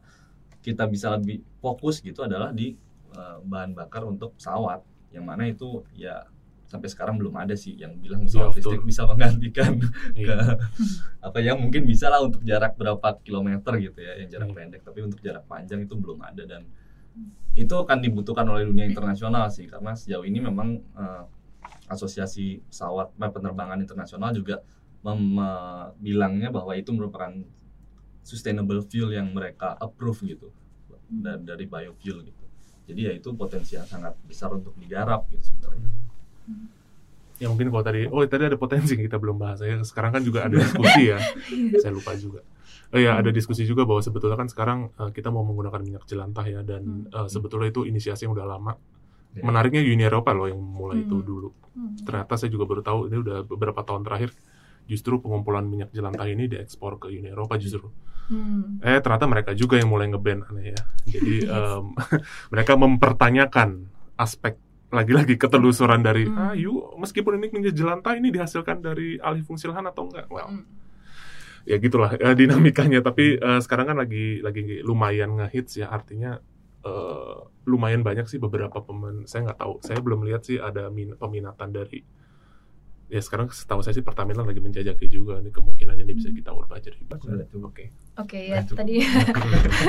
kita 0.64 0.88
bisa 0.88 1.12
lebih 1.12 1.44
fokus 1.60 2.00
gitu 2.00 2.24
adalah 2.24 2.48
di 2.50 2.72
eh, 3.12 3.36
bahan 3.44 3.76
bakar 3.76 4.08
untuk 4.08 4.32
pesawat, 4.34 4.80
yang 5.12 5.28
mana 5.28 5.44
itu 5.44 5.84
ya 5.92 6.24
sampai 6.64 6.88
sekarang 6.90 7.20
belum 7.20 7.36
ada 7.36 7.52
sih 7.54 7.76
yang 7.76 7.94
bilang 8.00 8.24
pesawat 8.24 8.50
Iya, 8.50 8.56
listrik 8.58 8.80
betul. 8.82 8.88
bisa 8.88 9.02
menggantikan 9.06 9.70
ke 9.82 9.86
Iya. 10.16 10.58
apa 11.28 11.38
ya 11.38 11.52
mungkin 11.54 11.84
bisa 11.84 12.08
lah 12.08 12.24
untuk 12.24 12.40
jarak 12.42 12.74
berapa 12.74 13.20
kilometer 13.22 13.76
gitu 13.78 14.00
ya 14.00 14.18
yang 14.18 14.28
jarak 14.32 14.48
Iya. 14.50 14.56
pendek 14.56 14.80
tapi 14.82 14.98
untuk 15.04 15.20
jarak 15.20 15.44
panjang 15.44 15.84
itu 15.84 15.94
belum 15.94 16.18
ada 16.24 16.42
dan 16.48 16.64
itu 17.54 17.70
akan 17.70 18.02
dibutuhkan 18.02 18.42
oleh 18.50 18.66
dunia 18.66 18.88
internasional 18.90 19.46
sih 19.46 19.70
karena 19.70 19.94
sejauh 19.94 20.26
ini 20.26 20.42
memang 20.42 20.80
eh, 20.98 21.22
asosiasi 21.86 22.64
pesawat 22.66 23.12
eh, 23.14 23.30
penerbangan 23.30 23.78
internasional 23.78 24.32
juga 24.34 24.64
bilangnya 26.00 26.48
bahwa 26.48 26.72
itu 26.74 26.90
merupakan 26.90 27.28
sustainable 28.24 28.80
fuel 28.82 29.12
yang 29.12 29.28
mereka 29.30 29.76
approve 29.76 30.24
gitu 30.24 30.48
da- 31.06 31.38
dari 31.38 31.64
biofuel 31.64 32.24
gitu 32.24 32.44
jadi 32.84 33.00
ya 33.00 33.12
itu 33.14 33.28
potensi 33.32 33.76
yang 33.76 33.84
sangat 33.84 34.16
besar 34.24 34.50
untuk 34.50 34.72
digarap 34.74 35.28
gitu 35.28 35.52
sebenarnya 35.52 35.92
Ya 37.34 37.50
mungkin 37.50 37.66
kalau 37.66 37.82
tadi, 37.82 38.06
oh 38.06 38.22
tadi 38.24 38.46
ada 38.46 38.54
potensi 38.54 38.94
yang 38.94 39.10
kita 39.10 39.18
belum 39.18 39.34
bahas. 39.34 39.58
Ya, 39.58 39.74
sekarang 39.82 40.14
kan 40.14 40.22
juga 40.22 40.46
ada 40.46 40.54
diskusi 40.54 41.10
ya. 41.10 41.18
Saya 41.82 41.90
lupa 41.90 42.14
juga. 42.14 42.46
Oh 42.94 43.00
ya, 43.00 43.18
ada 43.18 43.34
diskusi 43.34 43.66
juga 43.66 43.82
bahwa 43.82 43.98
sebetulnya 43.98 44.38
kan 44.38 44.46
sekarang 44.46 44.78
uh, 44.94 45.10
kita 45.10 45.34
mau 45.34 45.42
menggunakan 45.42 45.82
minyak 45.82 46.06
jelantah 46.06 46.46
ya 46.46 46.62
dan 46.62 47.10
uh, 47.10 47.26
sebetulnya 47.26 47.74
itu 47.74 47.82
inisiasi 47.82 48.30
yang 48.30 48.38
udah 48.38 48.46
lama. 48.46 48.78
Ya. 49.34 49.42
Menariknya 49.42 49.82
Uni 49.82 50.06
Eropa 50.06 50.30
loh 50.30 50.46
yang 50.46 50.62
mulai 50.62 51.02
itu 51.02 51.18
Hmm. 51.18 51.26
dulu. 51.26 51.48
Hmm. 51.74 51.98
Ternyata 52.06 52.38
saya 52.38 52.54
juga 52.54 52.70
baru 52.70 52.86
tahu 52.86 53.10
ini 53.10 53.16
udah 53.18 53.38
beberapa 53.42 53.82
tahun 53.82 54.06
terakhir 54.06 54.30
justru 54.86 55.18
pengumpulan 55.18 55.66
minyak 55.66 55.90
jelantah 55.90 56.30
ini 56.30 56.46
diekspor 56.46 57.02
ke 57.02 57.10
Uni 57.10 57.34
Eropa 57.34 57.58
justru. 57.58 57.90
Hmm. 57.90 58.13
Eh 58.80 58.98
ternyata 58.98 59.24
mereka 59.24 59.50
juga 59.52 59.76
yang 59.76 59.88
mulai 59.88 60.08
ngeban 60.08 60.44
aneh 60.44 60.72
ya. 60.72 60.80
Jadi 61.06 61.34
Yes. 61.44 61.50
em, 61.50 61.84
mereka 62.52 62.72
mempertanyakan 62.74 63.84
aspek 64.14 64.56
lagi-lagi 64.88 65.34
ketelusuran 65.34 66.00
dari 66.00 66.22
Hmm. 66.24 66.38
ah 66.38 66.54
yuk 66.54 66.94
meskipun 66.96 67.34
ini 67.36 67.50
minyak 67.50 67.74
jelantah 67.74 68.14
ini 68.14 68.30
dihasilkan 68.30 68.78
dari 68.78 69.18
alih 69.18 69.42
fungsi 69.42 69.66
lahan 69.66 69.84
atau 69.84 70.06
enggak. 70.06 70.30
Well, 70.30 70.46
Hmm. 70.46 70.64
ya 71.66 71.76
gitulah 71.76 72.14
eh, 72.14 72.34
dinamikanya 72.40 73.02
tapi 73.02 73.34
eh, 73.34 73.60
sekarang 73.60 73.90
kan 73.90 73.96
lagi 73.98 74.38
lagi 74.38 74.80
lumayan 74.80 75.34
ngehits 75.34 75.82
ya 75.82 75.90
artinya 75.90 76.38
eh, 76.80 77.36
lumayan 77.66 78.04
banyak 78.04 78.28
sih 78.28 78.38
beberapa 78.38 78.78
pemain 78.80 79.24
saya 79.24 79.48
nggak 79.48 79.58
tahu 79.58 79.74
saya 79.80 79.98
belum 79.98 80.22
lihat 80.28 80.44
sih 80.44 80.60
ada 80.60 80.86
min- 80.88 81.16
peminatan 81.16 81.72
dari 81.72 82.04
ya 83.06 83.20
sekarang 83.20 83.46
setahu 83.48 83.80
saya 83.80 83.92
sih 83.92 84.00
Pertamina 84.00 84.40
lagi 84.40 84.58
menjajaki 84.58 85.06
juga 85.06 85.36
nih 85.38 85.50
kemungkinan 85.50 85.96
ini 85.98 86.12
bisa 86.12 86.28
Hmm. 86.28 86.36
kita 86.36 86.50
ubah 86.50 86.78
jadi 86.78 86.98
oke 87.60 87.84
Oke 88.14 88.40
ya 88.46 88.58
Nah, 88.58 88.64
cukup. 88.64 88.78
tadi 88.78 88.94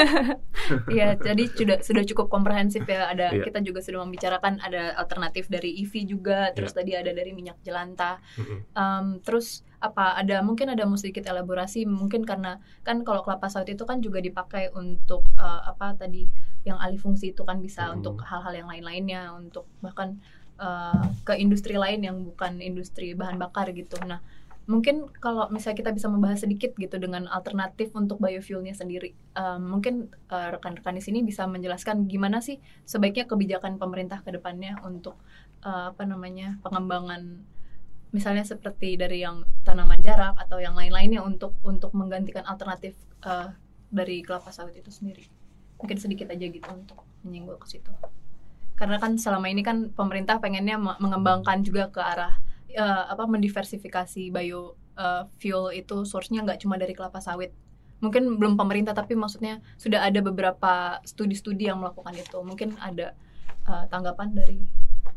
ya 0.91 1.13
jadi 1.15 1.43
sudah 1.47 1.77
sudah 1.79 2.03
cukup 2.05 2.27
komprehensif 2.27 2.83
ya 2.83 3.07
ada 3.07 3.29
Iya. 3.31 3.43
kita 3.43 3.61
juga 3.61 3.79
sudah 3.79 4.01
membicarakan 4.01 4.57
ada 4.59 4.93
alternatif 4.95 5.45
dari 5.47 5.77
EV 5.79 5.93
juga 6.07 6.49
terus 6.51 6.73
Iya. 6.73 6.77
tadi 6.77 6.91
ada 6.95 7.11
dari 7.11 7.31
minyak 7.31 7.61
jelantah 7.61 8.17
Mm-mm. 8.35 8.59
Em, 8.73 9.05
terus 9.21 9.47
apa 9.77 10.15
ada 10.15 10.41
mungkin 10.41 10.67
ada 10.67 10.83
mau 10.83 10.97
sedikit 10.97 11.23
elaborasi 11.23 11.85
mungkin 11.85 12.25
karena 12.25 12.57
kan 12.81 13.03
kalau 13.03 13.21
kelapa 13.21 13.45
sawit 13.45 13.69
itu 13.69 13.85
kan 13.85 14.01
juga 14.01 14.17
dipakai 14.19 14.73
untuk 14.73 15.29
eh, 15.31 15.61
apa 15.63 15.93
tadi 15.95 16.25
yang 16.63 16.81
alih 16.81 16.97
fungsi 16.97 17.29
itu 17.29 17.45
kan 17.45 17.61
bisa 17.61 17.85
Hmm. 17.85 18.01
untuk 18.01 18.19
hal-hal 18.21 18.53
yang 18.55 18.67
lain-lainnya 18.67 19.29
untuk 19.31 19.69
bahkan 19.79 20.17
eh, 20.59 21.05
ke 21.27 21.33
industri 21.37 21.75
lain 21.75 22.01
yang 22.05 22.17
bukan 22.23 22.59
industri 22.63 23.13
bahan 23.13 23.37
bakar 23.39 23.71
gitu. 23.75 23.97
Nah 24.05 24.21
mungkin 24.65 25.05
kalau 25.21 25.45
misalnya 25.53 25.77
kita 25.77 25.91
bisa 25.93 26.09
membahas 26.09 26.41
sedikit 26.41 26.73
gitu 26.73 26.97
dengan 26.97 27.29
alternatif 27.29 27.93
untuk 27.93 28.17
biofuelnya 28.17 28.73
sendiri 28.73 29.13
Em, 29.35 29.59
mungkin 29.67 30.07
eh, 30.31 30.47
rekan-rekan 30.55 30.95
di 30.95 31.03
sini 31.03 31.19
bisa 31.19 31.43
menjelaskan 31.43 32.07
gimana 32.07 32.39
sih 32.39 32.55
sebaiknya 32.87 33.27
kebijakan 33.27 33.75
pemerintah 33.75 34.23
ke 34.23 34.31
depannya 34.31 34.79
untuk 34.87 35.19
eh, 35.59 35.91
apa 35.91 36.07
namanya 36.07 36.55
pengembangan 36.63 37.43
misalnya 38.15 38.47
seperti 38.47 38.95
dari 38.95 39.27
yang 39.27 39.43
tanaman 39.67 39.99
jarak 39.99 40.39
atau 40.39 40.63
yang 40.63 40.71
lain-lainnya 40.71 41.19
untuk 41.19 41.59
untuk 41.67 41.91
menggantikan 41.91 42.47
alternatif 42.47 42.95
eh, 43.27 43.51
dari 43.91 44.23
kelapa 44.23 44.55
sawit 44.55 44.79
itu 44.79 44.87
sendiri. 44.87 45.27
Mungkin 45.83 45.99
sedikit 45.99 46.31
aja 46.31 46.47
gitu 46.47 46.69
untuk 46.71 47.03
menyinggung 47.27 47.59
ke 47.59 47.67
situ 47.75 47.91
karena 48.75 48.99
kan 48.99 49.15
selama 49.15 49.47
ini 49.47 49.63
kan 49.63 49.91
pemerintah 49.91 50.39
pengennya 50.39 50.75
me- 50.75 50.99
mengembangkan 50.99 51.63
juga 51.63 51.87
ke 51.91 51.99
arah 52.03 52.35
eh, 52.71 53.03
apa 53.11 53.23
mendiversifikasi 53.27 54.31
bio 54.31 54.75
eh, 54.99 55.23
fuel 55.39 55.71
itu 55.71 56.03
source-nya 56.03 56.43
nggak 56.43 56.59
cuma 56.63 56.75
dari 56.75 56.91
kelapa 56.91 57.23
sawit 57.23 57.55
mungkin 58.03 58.35
belum 58.35 58.59
pemerintah 58.59 58.91
tapi 58.91 59.15
maksudnya 59.15 59.63
sudah 59.79 60.03
ada 60.03 60.19
beberapa 60.19 60.99
studi-studi 61.07 61.71
yang 61.71 61.79
melakukan 61.79 62.13
itu 62.19 62.37
mungkin 62.43 62.75
ada 62.83 63.15
eh, 63.65 63.85
tanggapan 63.87 64.35
dari 64.35 64.59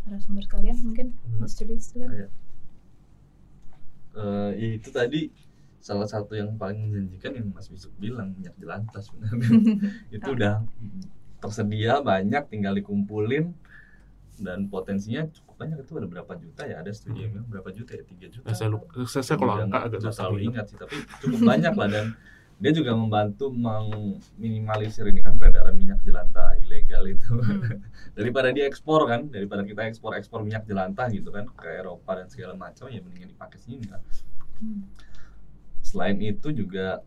narasumber 0.07 0.47
sekalian 0.47 0.77
mungkin 0.81 1.07
Mas 1.37 1.53
Julius 1.59 1.93
dulu. 1.93 2.09
Iya. 2.09 2.29
Ya 4.59 4.69
itu 4.75 4.91
tadi 4.91 5.31
salah 5.79 6.09
satu 6.11 6.35
yang 6.35 6.59
paling 6.59 6.91
menjanjikan 6.91 7.39
yang 7.39 7.49
Mas 7.55 7.71
Bisuk 7.71 7.95
bilang 8.03 8.35
minyak 8.35 8.55
jelantah 8.59 8.99
sebenarnya 8.99 9.49
itu 10.17 10.29
udah 10.29 10.67
tersedia 11.39 12.03
banyak 12.03 12.43
tinggal 12.51 12.75
dikumpulin. 12.77 13.55
Dan 14.39 14.71
potensinya 14.71 15.27
cukup 15.35 15.67
banyak. 15.67 15.83
Itu 15.83 15.99
ada 15.99 16.07
berapa 16.07 16.33
juta 16.39 16.63
ya? 16.63 16.79
Ada 16.79 16.95
studi 16.95 17.27
yang 17.27 17.35
bilang 17.35 17.49
berapa 17.51 17.75
juta 17.75 17.99
ya? 17.99 18.07
Tiga 18.07 18.27
juta. 18.31 18.47
Nah, 18.47 18.55
saya 18.55 18.71
lupa. 18.71 18.87
Saya, 19.11 19.25
saya 19.27 19.37
kalau 19.39 19.55
angka 19.59 19.79
agak 19.83 20.01
susah 20.07 20.25
terlalu 20.31 20.41
ingat. 20.47 20.65
sih 20.71 20.79
tapi 20.79 20.97
cukup 21.19 21.41
banyak 21.43 21.75
lah. 21.75 21.89
Dan 21.91 22.07
dia 22.59 22.75
juga 22.75 22.91
membantu 22.91 23.55
meminimalisir 23.55 25.07
ini 25.07 25.23
kan 25.23 25.39
peredaran 25.39 25.79
minyak 25.79 26.03
jelantah 26.03 26.59
ilegal 26.59 27.07
itu. 27.07 27.35
Hmm. 27.39 27.83
daripada 28.19 28.51
dia 28.51 28.67
ekspor 28.67 29.07
kan 29.07 29.31
daripada 29.31 29.63
kita 29.63 29.87
ekspor 29.87 30.19
ekspor 30.19 30.43
minyak 30.43 30.67
jelantah 30.67 31.07
gitu 31.15 31.31
kan 31.31 31.47
ke 31.55 31.71
Eropa 31.71 32.19
dan 32.19 32.27
segala 32.27 32.59
macam 32.59 32.91
ya 32.91 32.99
mendingan 32.99 33.31
dipakai 33.31 33.59
sini 33.63 33.87
lah. 33.87 34.03
Hmm. 34.59 34.91
selain 35.87 36.19
itu 36.19 36.51
juga 36.51 36.99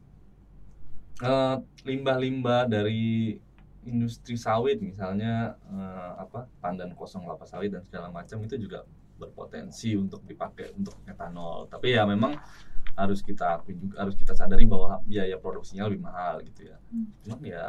eh, 1.20 1.56
limbah-limbah 1.84 2.72
dari 2.72 3.36
industri 3.86 4.38
sawit 4.38 4.78
misalnya 4.82 5.58
eh, 5.70 6.12
apa 6.22 6.46
pandan 6.62 6.94
kosong 6.94 7.26
kelapa 7.26 7.46
sawit 7.50 7.74
dan 7.74 7.82
segala 7.82 8.14
macam 8.14 8.38
itu 8.46 8.58
juga 8.58 8.86
berpotensi 9.18 9.94
untuk 9.94 10.26
dipakai 10.26 10.74
untuk 10.74 10.98
etanol. 11.06 11.70
Tapi 11.70 11.94
ya 11.94 12.06
memang 12.10 12.34
harus 12.98 13.24
kita 13.24 13.62
akui 13.62 13.78
juga 13.78 14.04
harus 14.04 14.18
kita 14.18 14.34
sadari 14.36 14.68
bahwa 14.68 15.00
biaya 15.06 15.38
produksinya 15.40 15.88
lebih 15.88 16.02
mahal 16.04 16.44
gitu 16.44 16.70
ya. 16.70 16.78
Hmm. 16.92 17.08
cuman 17.24 17.42
ya 17.46 17.68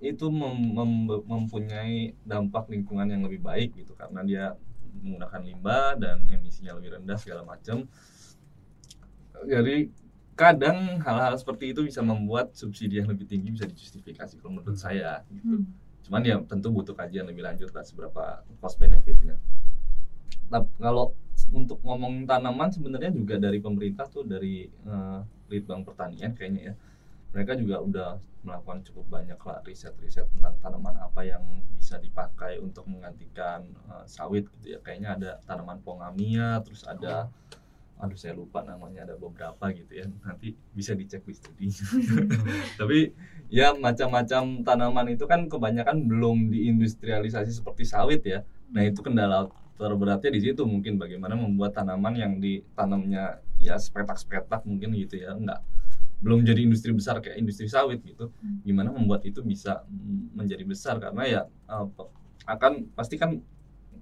itu 0.00 0.26
mem- 0.32 0.72
mem- 0.72 1.24
mempunyai 1.28 2.16
dampak 2.24 2.68
lingkungan 2.72 3.06
yang 3.08 3.22
lebih 3.22 3.40
baik 3.40 3.76
gitu. 3.78 3.92
Karena 3.94 4.20
dia 4.26 4.44
menggunakan 5.00 5.40
limbah 5.46 5.88
dan 5.96 6.26
emisinya 6.26 6.76
lebih 6.76 6.98
rendah 6.98 7.18
segala 7.20 7.46
macam. 7.46 7.86
Jadi 9.46 9.88
kadang 10.40 10.96
hal-hal 11.04 11.36
seperti 11.36 11.76
itu 11.76 11.84
bisa 11.84 12.00
membuat 12.00 12.56
subsidi 12.56 12.96
yang 12.96 13.12
lebih 13.12 13.28
tinggi 13.28 13.52
bisa 13.52 13.68
dijustifikasi 13.68 14.40
kalau 14.40 14.56
menurut 14.56 14.80
saya 14.80 15.20
gitu. 15.28 15.60
Hmm. 15.60 15.68
cuman 16.08 16.22
ya 16.24 16.36
tentu 16.48 16.72
butuh 16.72 16.96
kajian 16.96 17.28
lebih 17.28 17.44
lanjut 17.44 17.68
lah 17.76 17.84
seberapa 17.84 18.40
cost 18.58 18.80
benefitnya. 18.80 19.36
Nah 20.48 20.64
kalau 20.80 21.12
untuk 21.52 21.78
ngomong 21.84 22.24
tanaman 22.24 22.72
sebenarnya 22.72 23.12
juga 23.12 23.36
dari 23.36 23.60
pemerintah 23.60 24.08
tuh 24.08 24.24
dari 24.24 24.64
eh, 24.64 25.20
litbang 25.52 25.84
pertanian 25.84 26.32
kayaknya 26.32 26.72
ya 26.72 26.74
mereka 27.30 27.52
juga 27.54 27.76
udah 27.84 28.10
melakukan 28.40 28.80
cukup 28.88 29.20
banyak 29.20 29.36
lah 29.36 29.60
riset-riset 29.62 30.24
tentang 30.32 30.56
tanaman 30.64 30.96
apa 30.96 31.20
yang 31.20 31.44
bisa 31.76 32.00
dipakai 32.00 32.56
untuk 32.58 32.88
menggantikan 32.88 33.68
eh, 33.92 34.04
sawit 34.08 34.48
gitu 34.56 34.74
ya. 34.74 34.78
Kayaknya 34.80 35.10
ada 35.20 35.30
tanaman 35.44 35.84
pongamia 35.84 36.64
terus 36.64 36.88
ada 36.88 37.28
aduh 38.00 38.18
saya 38.18 38.32
lupa 38.34 38.64
namanya 38.64 39.04
ada 39.04 39.14
beberapa 39.20 39.70
gitu 39.76 39.92
ya. 39.92 40.06
Nanti 40.24 40.56
bisa 40.72 40.96
dicek 40.96 41.22
di 41.24 41.34
studi. 41.36 41.66
Tapi 42.80 43.12
ya 43.52 43.76
macam-macam 43.76 44.64
tanaman 44.64 45.06
itu 45.12 45.24
kan 45.28 45.46
kebanyakan 45.46 46.08
belum 46.08 46.48
diindustrialisasi 46.50 47.52
seperti 47.60 47.84
sawit 47.84 48.24
ya. 48.24 48.42
Nah 48.72 48.82
itu 48.88 49.04
kendala 49.04 49.52
terberatnya 49.76 50.32
di 50.32 50.40
situ 50.40 50.64
mungkin 50.68 51.00
bagaimana 51.00 51.36
membuat 51.36 51.76
tanaman 51.76 52.12
yang 52.16 52.36
ditanamnya 52.40 53.40
ya 53.60 53.76
sepetak-sepetak 53.76 54.64
mungkin 54.64 54.96
gitu 54.96 55.20
ya. 55.20 55.36
Enggak 55.36 55.60
belum 56.20 56.44
jadi 56.44 56.60
industri 56.68 56.92
besar 56.92 57.18
kayak 57.24 57.40
industri 57.40 57.66
sawit 57.66 58.04
gitu. 58.04 58.28
Hmm. 58.28 58.60
gimana 58.60 58.92
membuat 58.92 59.24
itu 59.24 59.40
bisa 59.40 59.84
menjadi 60.36 60.64
besar? 60.68 61.00
Karena 61.00 61.24
ya 61.24 61.40
akan 62.44 62.92
pasti 62.92 63.16
kan 63.16 63.40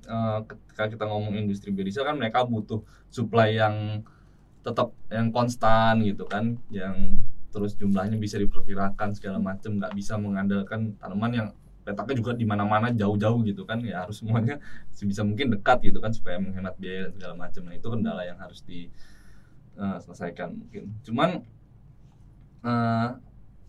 eh, 0.07 0.39
ketika 0.47 0.85
kita 0.93 1.05
ngomong 1.09 1.35
industri 1.35 1.75
biodiesel 1.75 2.07
kan 2.07 2.17
mereka 2.19 2.45
butuh 2.47 2.85
supply 3.11 3.57
yang 3.57 4.07
tetap 4.63 4.93
yang 5.09 5.33
konstan 5.33 6.05
gitu 6.05 6.29
kan 6.29 6.59
yang 6.69 7.23
terus 7.49 7.73
jumlahnya 7.79 8.21
bisa 8.21 8.37
diperkirakan 8.37 9.17
segala 9.17 9.41
macam 9.41 9.81
nggak 9.81 9.93
bisa 9.97 10.21
mengandalkan 10.21 10.93
tanaman 11.01 11.33
yang 11.33 11.49
letaknya 11.89 12.21
juga 12.21 12.37
di 12.37 12.45
mana-mana 12.45 12.93
jauh-jauh 12.93 13.41
gitu 13.49 13.65
kan 13.65 13.81
ya 13.81 14.05
harus 14.05 14.21
semuanya 14.21 14.61
sebisa 14.99 15.25
mungkin 15.25 15.57
dekat 15.57 15.89
gitu 15.89 16.05
kan 16.05 16.13
supaya 16.13 16.37
menghemat 16.37 16.77
biaya 16.77 17.09
dan 17.09 17.13
segala 17.17 17.35
macam 17.35 17.63
nah 17.65 17.73
itu 17.73 17.89
kendala 17.89 18.23
yang 18.29 18.37
harus 18.37 18.61
diselesaikan 18.69 20.53
mungkin. 20.53 20.93
Cuman 21.01 21.31
eh, 22.61 23.09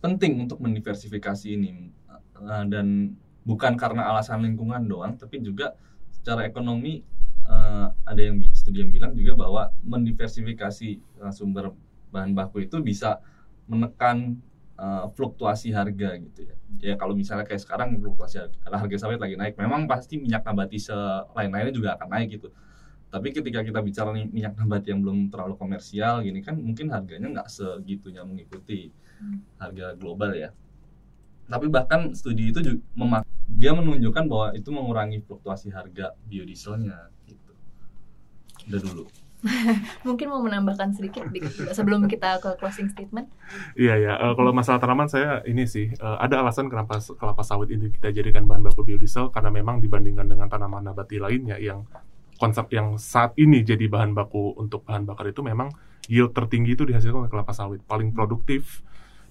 penting 0.04 0.44
untuk 0.44 0.60
mendiversifikasi 0.60 1.48
ini 1.56 1.96
Eh, 2.40 2.66
dan 2.72 3.20
bukan 3.44 3.76
karena 3.76 4.08
alasan 4.08 4.46
lingkungan 4.48 4.88
doang 4.88 5.20
tapi 5.20 5.44
juga 5.44 5.76
secara 6.20 6.46
ekonomi 6.46 7.02
eh, 7.48 7.88
ada 8.06 8.22
yang 8.22 8.38
studi 8.54 8.84
yang 8.84 8.92
bilang 8.92 9.12
juga 9.16 9.34
bahwa 9.40 9.72
mendiversifikasi 9.82 10.90
eh, 11.00 11.32
sumber 11.34 11.74
bahan 12.14 12.34
baku 12.34 12.66
itu 12.66 12.78
bisa 12.82 13.22
menekan 13.70 14.38
eh, 14.80 15.06
fluktuasi 15.16 15.72
harga 15.74 16.18
gitu 16.20 16.50
ya. 16.50 16.56
Ya 16.80 16.96
kalau 16.96 17.18
misalnya 17.18 17.44
kayak 17.50 17.62
sekarang 17.66 17.98
fluktuasi 17.98 18.40
harga, 18.40 18.58
harga 18.78 18.96
sawit 19.02 19.20
lagi 19.20 19.36
naik 19.36 19.58
memang 19.58 19.90
pasti 19.90 20.22
minyak 20.22 20.46
nabati 20.46 20.78
lain-lainnya 21.34 21.74
juga 21.74 21.90
akan 21.98 22.08
naik 22.14 22.40
gitu. 22.40 22.50
Tapi 23.10 23.34
ketika 23.34 23.66
kita 23.66 23.82
bicara 23.82 24.14
nih 24.14 24.30
minyak 24.30 24.54
nabati 24.54 24.94
yang 24.94 25.02
belum 25.02 25.34
terlalu 25.34 25.58
komersial 25.58 26.22
gini 26.22 26.46
kan 26.46 26.54
mungkin 26.62 26.94
harganya 26.94 27.28
nggak 27.42 27.50
segitunya 27.50 28.22
mengikuti 28.22 28.94
Hmm. 29.20 29.44
harga 29.60 30.00
global 30.00 30.32
ya. 30.32 30.56
Tapi 31.50 31.68
bahkan 31.68 32.14
studi 32.16 32.54
itu 32.56 32.64
juga 32.64 32.80
memak- 32.96 33.28
dia 33.56 33.72
menunjukkan 33.74 34.26
bahwa 34.30 34.48
itu 34.54 34.70
mengurangi 34.70 35.18
fluktuasi 35.26 35.74
harga 35.74 36.14
biodieselnya 36.30 37.10
gitu 37.26 37.52
udah 38.70 38.82
dulu 38.84 39.06
Mungkin 40.08 40.28
mau 40.28 40.44
menambahkan 40.44 41.00
sedikit 41.00 41.24
di- 41.32 41.40
sebelum 41.72 42.12
kita 42.12 42.44
ke 42.44 42.60
closing 42.60 42.92
statement. 42.92 43.32
Iya 43.80 43.96
ya, 43.96 44.14
Eh, 44.20 44.34
kalau 44.36 44.52
masalah 44.52 44.84
tanaman 44.84 45.08
saya 45.08 45.40
ini 45.48 45.64
sih 45.64 45.96
eh, 45.96 46.18
ada 46.20 46.44
alasan 46.44 46.68
kenapa 46.68 47.00
kelapa 47.16 47.40
sawit 47.40 47.72
ini 47.72 47.88
kita 47.88 48.12
jadikan 48.12 48.44
bahan 48.44 48.68
baku 48.68 48.84
biodiesel 48.84 49.32
karena 49.32 49.48
memang 49.48 49.80
dibandingkan 49.80 50.28
dengan 50.28 50.52
tanaman 50.52 50.84
nabati 50.84 51.24
lainnya 51.24 51.56
yang 51.56 51.88
konsep 52.36 52.68
yang 52.76 53.00
saat 53.00 53.32
ini 53.40 53.64
jadi 53.64 53.88
bahan 53.88 54.12
baku 54.12 54.60
untuk 54.60 54.84
bahan 54.84 55.08
bakar 55.08 55.32
itu 55.32 55.40
memang 55.40 55.72
yield 56.12 56.36
tertinggi 56.36 56.76
itu 56.76 56.84
dihasilkan 56.84 57.24
oleh 57.24 57.32
kelapa 57.32 57.56
sawit, 57.56 57.80
paling 57.88 58.12
produktif. 58.12 58.84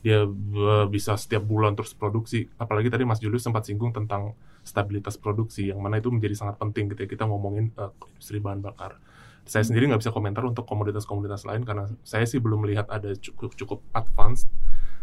Dia 0.05 0.25
eh, 0.27 0.87
bisa 0.91 1.19
setiap 1.19 1.43
bulan 1.45 1.75
terus 1.75 1.95
produksi. 1.95 2.47
Apalagi 2.59 2.89
tadi 2.91 3.05
Mas 3.07 3.19
Julius 3.23 3.45
sempat 3.45 3.67
singgung 3.67 3.91
tentang 3.91 4.35
stabilitas 4.63 5.17
produksi 5.17 5.71
yang 5.71 5.81
mana 5.81 5.99
itu 5.99 6.13
menjadi 6.13 6.35
sangat 6.37 6.61
penting 6.61 6.93
ketika 6.93 7.09
kita 7.19 7.25
ngomongin 7.25 7.73
eh, 7.77 7.93
industri 8.15 8.39
bahan 8.39 8.61
bakar 8.61 9.01
saya 9.49 9.65
sendiri 9.65 9.89
nggak 9.89 10.05
bisa 10.05 10.13
komentar 10.13 10.45
untuk 10.45 10.69
komoditas-komoditas 10.69 11.49
lain 11.49 11.65
karena 11.65 11.89
saya 12.05 12.29
sih 12.29 12.37
belum 12.37 12.69
melihat 12.69 12.85
ada 12.93 13.17
cukup 13.17 13.57
cukup 13.57 13.81
advance 13.97 14.45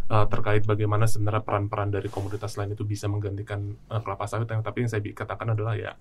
uh, 0.10 0.30
terkait 0.30 0.64
bagaimana 0.70 1.10
sebenarnya 1.10 1.42
peran-peran 1.42 1.90
dari 1.90 2.08
komoditas 2.14 2.54
lain 2.62 2.78
itu 2.78 2.86
bisa 2.86 3.10
menggantikan 3.10 3.74
uh, 3.90 4.02
kelapa 4.06 4.30
sawit. 4.30 4.46
Yang 4.50 4.62
tapi 4.62 4.78
yang 4.86 4.90
saya 4.94 5.02
katakan 5.02 5.58
adalah 5.58 5.74
ya, 5.74 5.98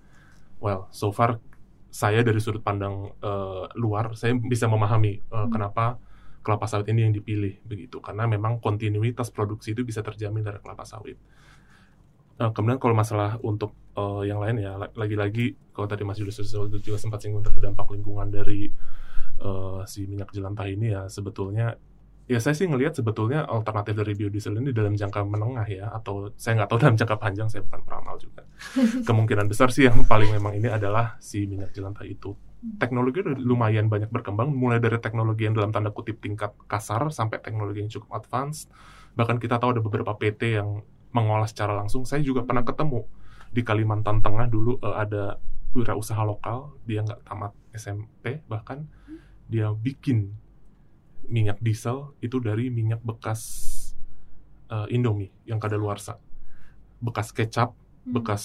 well, 0.61 0.85
so 0.93 1.09
far 1.09 1.41
saya 1.89 2.21
dari 2.21 2.37
sudut 2.43 2.61
pandang 2.61 3.15
uh, 3.23 3.71
luar 3.79 4.13
saya 4.19 4.35
bisa 4.35 4.67
memahami 4.67 5.23
uh, 5.31 5.47
Hmm. 5.47 5.51
kenapa 5.51 5.95
kelapa 6.45 6.69
sawit 6.69 6.85
ini 6.93 7.09
yang 7.09 7.13
dipilih 7.17 7.65
begitu. 7.65 7.97
Karena 7.97 8.29
memang 8.29 8.61
kontinuitas 8.61 9.33
produksi 9.33 9.73
itu 9.73 9.81
bisa 9.81 10.05
terjamin 10.05 10.45
dari 10.45 10.61
kelapa 10.61 10.85
sawit. 10.85 11.17
Uh, 12.35 12.51
kemudian 12.53 12.77
kalau 12.77 12.93
masalah 12.93 13.39
untuk 13.41 13.73
uh, 13.95 14.21
yang 14.21 14.43
lain 14.43 14.59
ya 14.59 14.75
la- 14.75 14.91
lagi-lagi 14.91 15.55
kalau 15.71 15.87
tadi 15.87 16.03
Mas 16.03 16.19
Julius 16.19 16.43
juga 16.83 16.99
sempat 16.99 17.23
singgung 17.23 17.39
terhadap 17.39 17.71
dampak 17.71 17.95
lingkungan 17.95 18.27
dari 18.27 18.67
uh, 19.39 19.87
si 19.87 20.03
minyak 20.03 20.35
jelantah 20.35 20.67
ini 20.67 20.91
ya 20.91 21.07
sebetulnya 21.07 21.79
ya 22.25 22.41
saya 22.41 22.57
sih 22.57 22.65
ngelihat 22.65 22.97
sebetulnya 22.97 23.45
alternatif 23.45 23.93
dari 23.93 24.17
biodiesel 24.17 24.57
ini 24.57 24.73
dalam 24.73 24.97
jangka 24.97 25.21
menengah 25.23 25.67
ya 25.69 25.85
atau 25.93 26.33
saya 26.35 26.59
nggak 26.59 26.69
tahu 26.73 26.79
dalam 26.83 26.95
jangka 26.97 27.15
panjang 27.15 27.47
saya 27.47 27.61
bukan 27.63 27.81
peramal 27.85 28.15
juga. 28.19 28.43
Kemungkinan 29.07 29.45
besar 29.47 29.69
sih 29.69 29.87
yang 29.87 30.03
paling 30.03 30.33
memang 30.33 30.57
ini 30.57 30.67
adalah 30.67 31.15
si 31.21 31.45
minyak 31.45 31.71
jelantah 31.71 32.03
itu 32.03 32.33
teknologi 32.81 33.21
lumayan 33.23 33.87
banyak 33.87 34.09
berkembang 34.09 34.51
mulai 34.51 34.81
dari 34.81 34.97
teknologi 34.97 35.45
yang 35.45 35.55
dalam 35.55 35.69
tanda 35.69 35.93
kutip 35.93 36.19
tingkat 36.19 36.51
kasar 36.65 37.07
sampai 37.13 37.39
teknologi 37.39 37.83
yang 37.85 37.91
cukup 37.91 38.21
advance 38.23 38.69
bahkan 39.15 39.39
kita 39.39 39.61
tahu 39.61 39.79
ada 39.79 39.81
beberapa 39.81 40.11
PT 40.17 40.59
yang 40.59 40.83
mengolah 41.15 41.47
secara 41.47 41.71
langsung. 41.71 42.03
Saya 42.03 42.19
juga 42.19 42.43
pernah 42.43 42.67
ketemu 42.67 43.07
di 43.55 43.63
Kalimantan 43.63 44.19
Tengah 44.19 44.51
dulu 44.51 44.75
eh, 44.83 44.95
ada 44.99 45.39
wirausaha 45.71 46.19
lokal. 46.27 46.75
Dia 46.83 47.05
nggak 47.07 47.23
tamat 47.23 47.55
SMP 47.71 48.43
bahkan 48.51 48.83
dia 49.47 49.71
bikin 49.71 50.35
minyak 51.25 51.57
diesel 51.63 52.11
itu 52.19 52.43
dari 52.43 52.67
minyak 52.67 52.99
bekas 52.99 53.41
eh, 54.67 54.87
Indomie 54.91 55.31
yang 55.47 55.63
kadaluarsa. 55.63 56.19
Bekas 56.99 57.31
kecap 57.31 57.71
Hmm. 58.05 58.21
bekas 58.21 58.43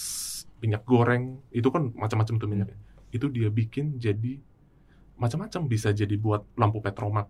minyak 0.64 0.88
goreng 0.88 1.44
itu 1.52 1.68
kan 1.68 1.92
macam-macam 1.92 2.34
tuh 2.40 2.48
minyaknya 2.48 2.80
itu 3.10 3.26
dia 3.28 3.48
bikin 3.48 3.98
jadi 3.98 4.38
macam-macam. 5.16 5.62
Bisa 5.66 5.92
jadi 5.92 6.14
buat 6.16 6.46
lampu 6.56 6.80
petromak 6.80 7.28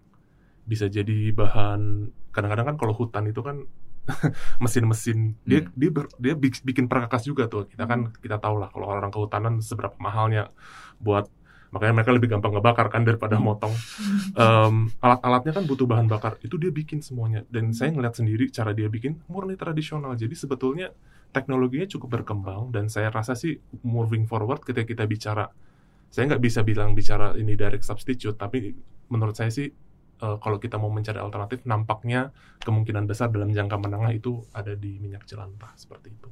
bisa 0.61 0.87
jadi 0.87 1.33
bahan 1.35 2.13
kadang-kadang 2.31 2.67
kan 2.71 2.77
kalau 2.79 2.95
hutan 2.95 3.27
itu 3.27 3.43
kan 3.43 3.65
mesin-mesin 4.63 5.35
dia 5.43 5.65
Hmm. 5.67 5.73
dia 5.75 5.91
ber- 5.91 6.15
dia 6.17 6.35
bik- 6.37 6.63
bikin 6.63 6.87
perkakas 6.87 7.27
juga 7.27 7.47
tuh. 7.51 7.67
Kita 7.67 7.85
kan 7.87 8.13
kita 8.15 8.39
tahu 8.39 8.61
lah 8.61 8.69
kalau 8.71 8.87
orang 8.87 9.11
kehutanan 9.11 9.59
seberapa 9.61 9.97
mahalnya 9.99 10.51
buat 11.01 11.27
makanya 11.71 12.03
mereka 12.03 12.11
lebih 12.11 12.29
gampang 12.35 12.51
ngebakar 12.55 12.87
kan 12.91 13.03
daripada 13.03 13.39
Hmm. 13.39 13.47
motong. 13.47 13.75
Em, 14.43 14.91
alat-alatnya 14.99 15.53
kan 15.55 15.65
butuh 15.67 15.87
bahan 15.87 16.07
bakar. 16.07 16.39
Itu 16.43 16.59
dia 16.59 16.71
bikin 16.71 17.01
semuanya. 17.03 17.43
Dan 17.51 17.71
saya 17.75 17.91
ngeliat 17.91 18.15
sendiri 18.15 18.51
cara 18.51 18.71
dia 18.71 18.87
bikin 18.87 19.23
murni 19.27 19.55
tradisional. 19.55 20.15
Jadi 20.15 20.35
sebetulnya 20.35 20.91
teknologinya 21.31 21.87
cukup 21.87 22.21
berkembang 22.21 22.75
dan 22.75 22.91
saya 22.91 23.07
rasa 23.11 23.39
sih 23.39 23.55
moving 23.87 24.27
forward 24.27 24.63
ketika 24.63 24.83
kita 24.87 25.05
bicara 25.07 25.47
saya 26.11 26.27
nggak 26.27 26.43
bisa 26.43 26.61
bilang 26.67 26.93
bicara 26.93 27.39
ini 27.39 27.55
direct 27.55 27.87
substitute 27.87 28.37
tapi 28.37 28.75
menurut 29.09 29.39
saya 29.39 29.49
sih 29.49 29.71
eh, 30.21 30.37
kalau 30.43 30.59
kita 30.59 30.77
mau 30.77 30.91
mencari 30.91 31.23
alternatif 31.23 31.63
nampaknya 31.65 32.35
kemungkinan 32.61 33.07
besar 33.07 33.31
dalam 33.31 33.55
jangka 33.55 33.79
menengah 33.79 34.11
itu 34.11 34.43
ada 34.51 34.75
di 34.75 34.99
minyak 34.99 35.25
jelantah 35.25 35.71
seperti 35.79 36.11
itu 36.11 36.31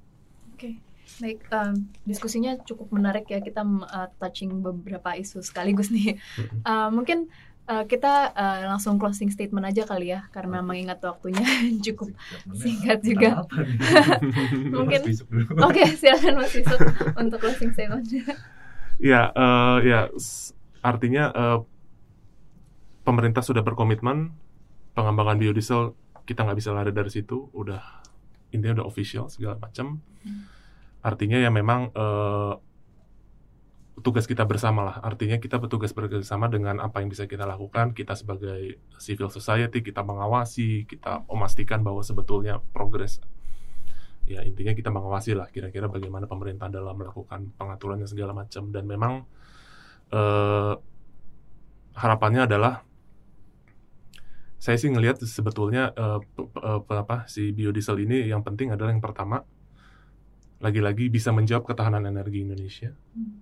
Oke, 0.59 0.75
baik. 1.23 1.47
em, 1.55 1.87
diskusinya 2.03 2.59
cukup 2.67 2.91
menarik 2.91 3.31
ya. 3.31 3.39
Kita 3.39 3.63
uh, 3.63 4.11
touching 4.19 4.59
beberapa 4.59 5.15
isu 5.15 5.39
sekaligus 5.39 5.95
nih. 5.95 6.19
Uh, 6.67 6.91
mungkin 6.91 7.31
uh, 7.71 7.87
kita 7.87 8.35
uh, 8.35 8.67
langsung 8.67 8.99
closing 8.99 9.31
statement 9.31 9.71
aja 9.71 9.87
kali 9.87 10.11
ya, 10.11 10.27
karena 10.35 10.59
mengingat 10.59 10.99
waktunya 10.99 11.47
cukup 11.87 12.11
singkat 12.59 13.07
juga. 13.07 13.47
Mungkin-. 14.75 15.07
Oke, 15.63 15.87
silakan 15.95 16.43
Mas 16.43 16.59
Yusuf 16.59 16.83
untuk 17.15 17.39
closing 17.39 17.71
statement. 17.71 18.03
Ya, 18.99 19.31
eh, 19.31 19.79
ya 19.87 20.01
artinya 20.83 21.25
eh, 21.31 21.59
pemerintah 23.07 23.43
sudah 23.47 23.63
berkomitmen 23.63 24.35
pengembangan 24.93 25.39
biodiesel 25.39 25.95
kita 26.27 26.45
nggak 26.45 26.59
bisa 26.59 26.75
lari 26.75 26.93
dari 26.93 27.09
situ, 27.09 27.49
udah 27.55 27.81
intinya 28.53 28.83
udah 28.83 28.87
official 28.91 29.31
segala 29.31 29.57
macam. 29.57 30.03
Hmm. 30.27 30.45
Artinya 31.01 31.39
ya 31.39 31.49
memang 31.49 31.95
eh, 31.95 32.55
tugas 34.03 34.27
kita 34.27 34.47
bersama 34.47 34.87
lah. 34.87 34.97
Artinya 35.03 35.39
kita 35.39 35.59
bertugas 35.59 35.95
bersama 35.95 36.47
dengan 36.51 36.79
apa 36.83 37.03
yang 37.03 37.11
bisa 37.11 37.27
kita 37.27 37.47
lakukan. 37.47 37.95
Kita 37.95 38.15
sebagai 38.19 38.79
civil 38.99 39.31
society 39.31 39.83
kita 39.83 40.03
mengawasi, 40.03 40.87
kita 40.87 41.27
memastikan 41.27 41.83
bahwa 41.83 42.03
sebetulnya 42.03 42.63
progres 42.75 43.23
ya 44.29 44.45
intinya 44.45 44.77
kita 44.77 44.93
mengawasi 44.93 45.33
lah 45.33 45.49
kira-kira 45.49 45.89
bagaimana 45.89 46.29
pemerintah 46.29 46.69
dalam 46.69 46.95
melakukan 46.95 47.57
pengaturan 47.57 48.05
dan 48.05 48.09
segala 48.09 48.33
macam. 48.37 48.69
Dan 48.69 48.85
memang 48.85 49.25
eh, 50.13 50.75
harapannya 51.97 52.47
adalah 52.47 52.85
saya 54.59 54.75
sih 54.75 54.91
ngelihat 54.91 55.23
sebetulnya 55.23 55.95
eh, 55.95 56.21
eh, 56.39 56.81
apa 56.93 57.25
si 57.31 57.55
biodiesel 57.55 58.05
ini 58.05 58.29
yang 58.29 58.45
penting 58.45 58.75
adalah 58.75 58.91
yang 58.93 59.03
pertama 59.03 59.43
lagi-lagi 60.59 61.07
bisa 61.07 61.31
menjawab 61.31 61.71
ketahanan 61.71 62.03
energi 62.11 62.43
Indonesia 62.43 62.91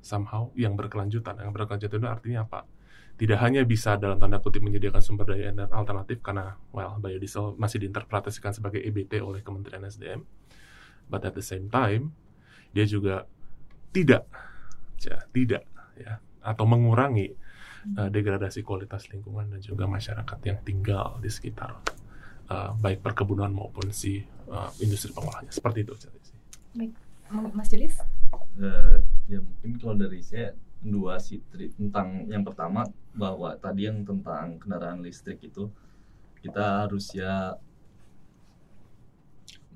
somehow 0.04 0.52
yang 0.52 0.76
berkelanjutan. 0.76 1.40
Yang 1.40 1.52
berkelanjutan 1.56 1.96
itu 1.96 2.08
artinya 2.08 2.40
apa? 2.44 2.68
Tidak 3.16 3.38
hanya 3.40 3.64
bisa 3.64 3.96
dalam 3.96 4.20
tanda 4.20 4.36
kutip 4.44 4.60
menyediakan 4.60 5.00
sumber 5.00 5.32
daya 5.32 5.48
ener- 5.48 5.72
alternatif 5.72 6.20
karena 6.20 6.60
well 6.76 7.00
biodiesel 7.00 7.56
masih 7.56 7.80
diinterpretasikan 7.80 8.52
sebagai 8.52 8.84
EBT 8.84 9.24
oleh 9.24 9.40
Kementerian 9.40 9.88
SDM 9.88 10.20
but 11.10 11.22
at 11.24 11.34
the 11.34 11.44
same 11.44 11.70
time 11.70 12.12
dia 12.74 12.84
juga 12.84 13.24
tidak 13.94 14.28
ya, 15.00 15.18
tidak 15.32 15.64
ya 15.96 16.20
atau 16.44 16.64
mengurangi 16.68 17.32
uh, 17.96 18.08
degradasi 18.12 18.62
kualitas 18.62 19.08
lingkungan 19.10 19.50
dan 19.50 19.60
juga 19.64 19.88
masyarakat 19.88 20.38
yang 20.44 20.58
tinggal 20.62 21.16
di 21.18 21.30
sekitar 21.32 21.74
uh, 22.52 22.70
baik 22.76 23.02
perkebunan 23.02 23.50
maupun 23.50 23.90
si 23.90 24.22
uh, 24.50 24.70
industri 24.78 25.10
pengolahannya 25.10 25.50
seperti 25.50 25.82
itu. 25.82 25.94
M- 26.76 27.50
Mas 27.50 27.66
Julius? 27.72 27.98
Eh, 28.56 28.98
ya 29.26 29.42
mungkin 29.42 29.72
kalau 29.82 29.94
dari 29.98 30.22
saya 30.22 30.54
dua 30.80 31.18
sih 31.18 31.42
Tri. 31.50 31.72
tentang 31.74 32.28
yang 32.30 32.46
pertama 32.46 32.86
bahwa 33.16 33.56
tadi 33.58 33.88
yang 33.90 34.06
tentang 34.06 34.60
kendaraan 34.60 35.02
listrik 35.02 35.42
itu 35.42 35.68
kita 36.40 36.86
harus 36.86 37.10
ya 37.16 37.58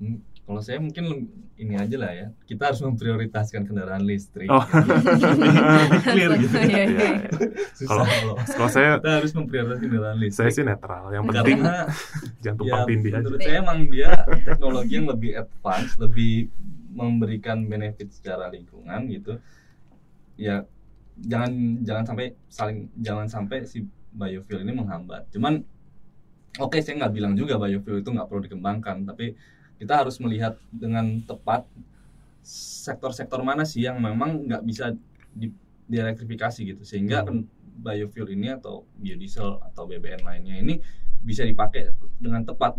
Hmm, 0.01 0.17
kalau 0.41 0.59
saya 0.59 0.77
mungkin 0.77 1.29
ini 1.55 1.77
aja 1.77 1.95
lah 1.95 2.11
ya. 2.11 2.27
Kita 2.43 2.73
harus 2.73 2.81
memprioritaskan 2.81 3.63
kendaraan 3.63 4.03
listrik. 4.03 4.49
Oh. 4.49 4.59
Lebih 4.59 6.01
clear 6.05 6.31
gitu 6.35 6.55
Iya, 6.57 6.65
iya. 6.65 6.83
Ya, 6.83 7.09
ya. 7.13 7.29
susah 7.71 7.87
Kalau- 7.87 8.07
kalau 8.09 8.35
kalau 8.41 8.69
saya 8.69 8.89
kita 8.99 9.11
harus 9.15 9.31
memprioritaskan 9.31 9.85
kendaraan 9.85 10.17
saya 10.17 10.25
listrik 10.27 10.51
sih 10.51 10.63
netral. 10.65 11.03
Yang 11.09 11.23
penting 11.29 11.57
karena 11.61 11.75
jangan 12.43 12.55
ya 12.55 12.59
tumpang 12.59 12.81
tindih 12.85 13.11
aja. 13.11 13.17
menurut 13.21 13.39
saya 13.39 13.55
emang 13.57 13.79
dia 13.87 14.09
teknologi 14.41 14.93
yang 14.93 15.07
lebih 15.07 15.31
advance 15.35 15.91
lebih 15.95 16.33
memberikan 16.91 17.57
benefit 17.63 18.09
secara 18.11 18.49
lingkungan 18.49 18.99
gitu. 19.07 19.33
Ya 20.35 20.65
jangan 21.15 21.51
jangan 21.81 22.03
sampai 22.03 22.25
saling 22.49 22.89
jangan 22.97 23.27
sampai 23.27 23.63
si 23.63 23.85
biofuel 24.11 24.65
ini 24.65 24.73
menghambat. 24.73 25.29
Cuman 25.31 25.63
oke 26.57 26.75
saya 26.81 26.99
nggak 26.99 27.13
bilang 27.13 27.33
juga 27.33 27.55
biofuel 27.55 28.01
itu 28.01 28.09
nggak 28.09 28.27
perlu 28.27 28.41
dikembangkan 28.43 29.05
tapi 29.05 29.37
kita 29.81 30.05
harus 30.05 30.21
melihat 30.21 30.61
dengan 30.69 31.25
tepat 31.25 31.65
sektor-sektor 32.45 33.41
mana 33.41 33.65
sih 33.65 33.81
yang 33.81 33.97
memang 33.97 34.45
nggak 34.45 34.61
bisa 34.61 34.93
di, 35.33 35.49
dielektrifikasi 35.89 36.59
gitu 36.61 36.83
sehingga 36.85 37.25
Hmm. 37.25 37.49
biofuel 37.81 38.29
ini 38.29 38.53
atau 38.53 38.85
biodiesel 39.01 39.57
atau 39.73 39.89
BBM 39.89 40.21
lainnya 40.21 40.53
ini 40.61 40.77
bisa 41.25 41.41
dipakai 41.41 41.89
dengan 42.21 42.45
tepat 42.45 42.77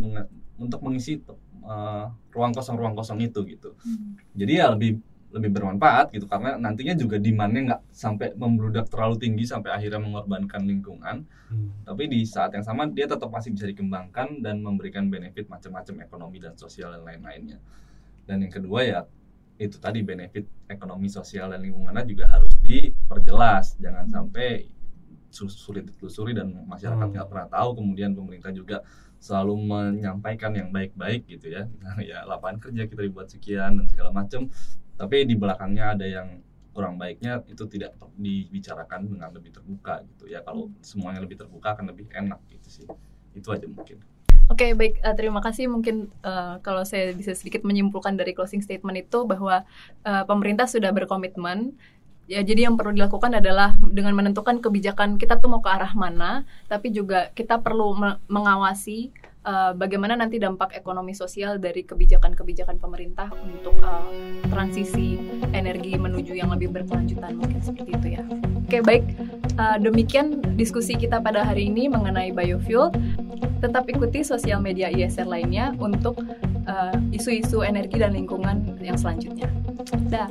untuk 0.55 0.79
mengisi 0.79 1.19
eh, 1.63 2.07
ruang 2.31 2.55
kosong 2.55 2.79
ruang 2.79 2.95
kosong 2.95 3.19
itu 3.19 3.43
gitu 3.51 3.75
Hmm. 3.83 4.15
jadi 4.39 4.53
ya 4.63 4.67
lebih 4.71 5.03
lebih 5.33 5.49
bermanfaat 5.57 6.12
gitu 6.12 6.28
karena 6.28 6.61
nantinya 6.61 6.93
juga 6.93 7.16
demandnya 7.16 7.61
nggak 7.72 7.83
sampai 7.89 8.37
membludak 8.37 8.87
terlalu 8.93 9.16
tinggi 9.16 9.49
sampai 9.49 9.72
akhirnya 9.72 10.01
mengorbankan 10.01 10.62
lingkungan. 10.68 11.24
Hmm. 11.53 11.68
tapi 11.85 12.09
di 12.09 12.24
saat 12.24 12.57
yang 12.57 12.64
sama 12.64 12.89
dia 12.89 13.05
tetap 13.05 13.28
masih 13.28 13.53
bisa 13.53 13.68
dikembangkan 13.68 14.41
dan 14.41 14.64
memberikan 14.64 15.09
benefit 15.12 15.53
macam-macam 15.53 16.01
ekonomi 16.01 16.41
dan 16.41 16.57
sosial 16.57 16.97
dan 16.97 17.05
lain-lainnya. 17.05 17.61
Dan 18.24 18.45
yang 18.45 18.53
kedua 18.53 18.80
ya 18.85 19.01
itu 19.61 19.76
tadi 19.76 20.01
benefit 20.01 20.49
ekonomi 20.68 21.12
sosial 21.12 21.53
dan 21.53 21.61
lingkungannya 21.61 22.09
juga 22.09 22.24
harus 22.33 22.53
diperjelas. 22.64 23.76
Jangan 23.80 24.09
sampai 24.09 24.64
su- 25.28 25.49
sulit 25.53 25.89
ditelusuri 25.89 26.33
dan 26.33 26.53
masyarakat 26.64 27.05
Hmm. 27.05 27.14
nggak 27.14 27.28
pernah 27.28 27.49
tahu. 27.53 27.80
Kemudian 27.80 28.16
pemerintah 28.16 28.53
juga 28.53 28.80
selalu 29.22 29.55
menyampaikan 29.62 30.51
yang 30.57 30.74
baik-baik 30.74 31.28
gitu 31.30 31.53
ya. 31.53 31.68
Nah, 31.78 31.95
ya 32.11 32.24
lapangan 32.26 32.59
kerja 32.59 32.89
kita 32.91 33.03
dibuat 33.07 33.28
sekian 33.30 33.78
dan 33.78 33.87
segala 33.87 34.11
macam 34.11 34.49
tapi 35.03 35.27
di 35.27 35.35
belakangnya 35.35 35.99
ada 35.99 36.07
yang 36.07 36.39
kurang 36.71 36.95
baiknya 36.97 37.43
itu 37.51 37.67
tidak 37.67 37.99
dibicarakan 38.15 39.11
dengan 39.11 39.35
lebih 39.35 39.51
terbuka 39.51 40.07
gitu 40.15 40.31
ya 40.31 40.41
kalau 40.47 40.71
semuanya 40.79 41.21
lebih 41.21 41.37
terbuka 41.43 41.75
akan 41.75 41.91
lebih 41.91 42.07
enak 42.15 42.39
gitu 42.49 42.69
sih 42.71 42.87
itu 43.35 43.49
aja 43.51 43.67
mungkin 43.67 43.99
Oke, 44.51 44.77
baik. 44.77 45.01
eh, 45.01 45.15
terima 45.17 45.41
kasih. 45.41 45.65
Mungkin 45.71 46.13
eh, 46.13 46.55
kalau 46.61 46.85
saya 46.85 47.15
bisa 47.17 47.33
sedikit 47.33 47.65
menyimpulkan 47.65 48.21
dari 48.21 48.37
closing 48.37 48.61
statement 48.61 49.09
itu 49.09 49.25
bahwa 49.25 49.65
eh, 50.05 50.25
pemerintah 50.29 50.69
sudah 50.69 50.93
berkomitmen. 50.93 51.73
Ya, 52.29 52.45
jadi 52.45 52.69
yang 52.69 52.77
perlu 52.77 52.93
dilakukan 52.93 53.33
adalah 53.33 53.73
dengan 53.81 54.13
menentukan 54.13 54.61
kebijakan 54.61 55.17
kita 55.17 55.41
tuh 55.41 55.49
mau 55.57 55.65
ke 55.65 55.71
arah 55.73 55.95
mana, 55.97 56.45
tapi 56.69 56.93
juga 56.93 57.33
kita 57.33 57.65
perlu 57.65 57.97
me- 57.97 58.21
mengawasi 58.29 59.15
eh, 59.43 59.72
bagaimana 59.74 60.14
nanti 60.18 60.38
dampak 60.38 60.74
ekonomi 60.74 61.12
sosial 61.12 61.59
dari 61.59 61.82
kebijakan-kebijakan 61.82 62.78
pemerintah 62.78 63.28
untuk 63.43 63.76
eh, 63.82 64.05
transisi 64.49 65.18
energi 65.53 65.95
menuju 65.99 66.32
yang 66.34 66.51
lebih 66.55 66.70
berkelanjutan 66.70 67.38
mungkin 67.38 67.61
seperti 67.61 67.90
itu 67.95 68.09
ya. 68.18 68.22
Oke, 68.66 68.78
baik. 68.80 69.05
Eh, 69.59 69.76
demikian 69.82 70.40
diskusi 70.57 70.97
kita 70.97 71.20
pada 71.20 71.45
hari 71.45 71.68
ini 71.68 71.90
mengenai 71.90 72.32
biofuel. 72.32 72.95
Tetap 73.62 73.86
ikuti 73.86 74.26
sosial 74.26 74.59
media 74.59 74.90
ISR 74.90 75.22
lainnya 75.22 75.70
untuk 75.78 76.18
uh, 76.66 76.97
isu-isu 77.14 77.62
energi 77.62 78.03
dan 78.03 78.11
lingkungan 78.11 78.74
yang 78.82 78.99
selanjutnya. 78.99 79.47
Dah. 80.11 80.26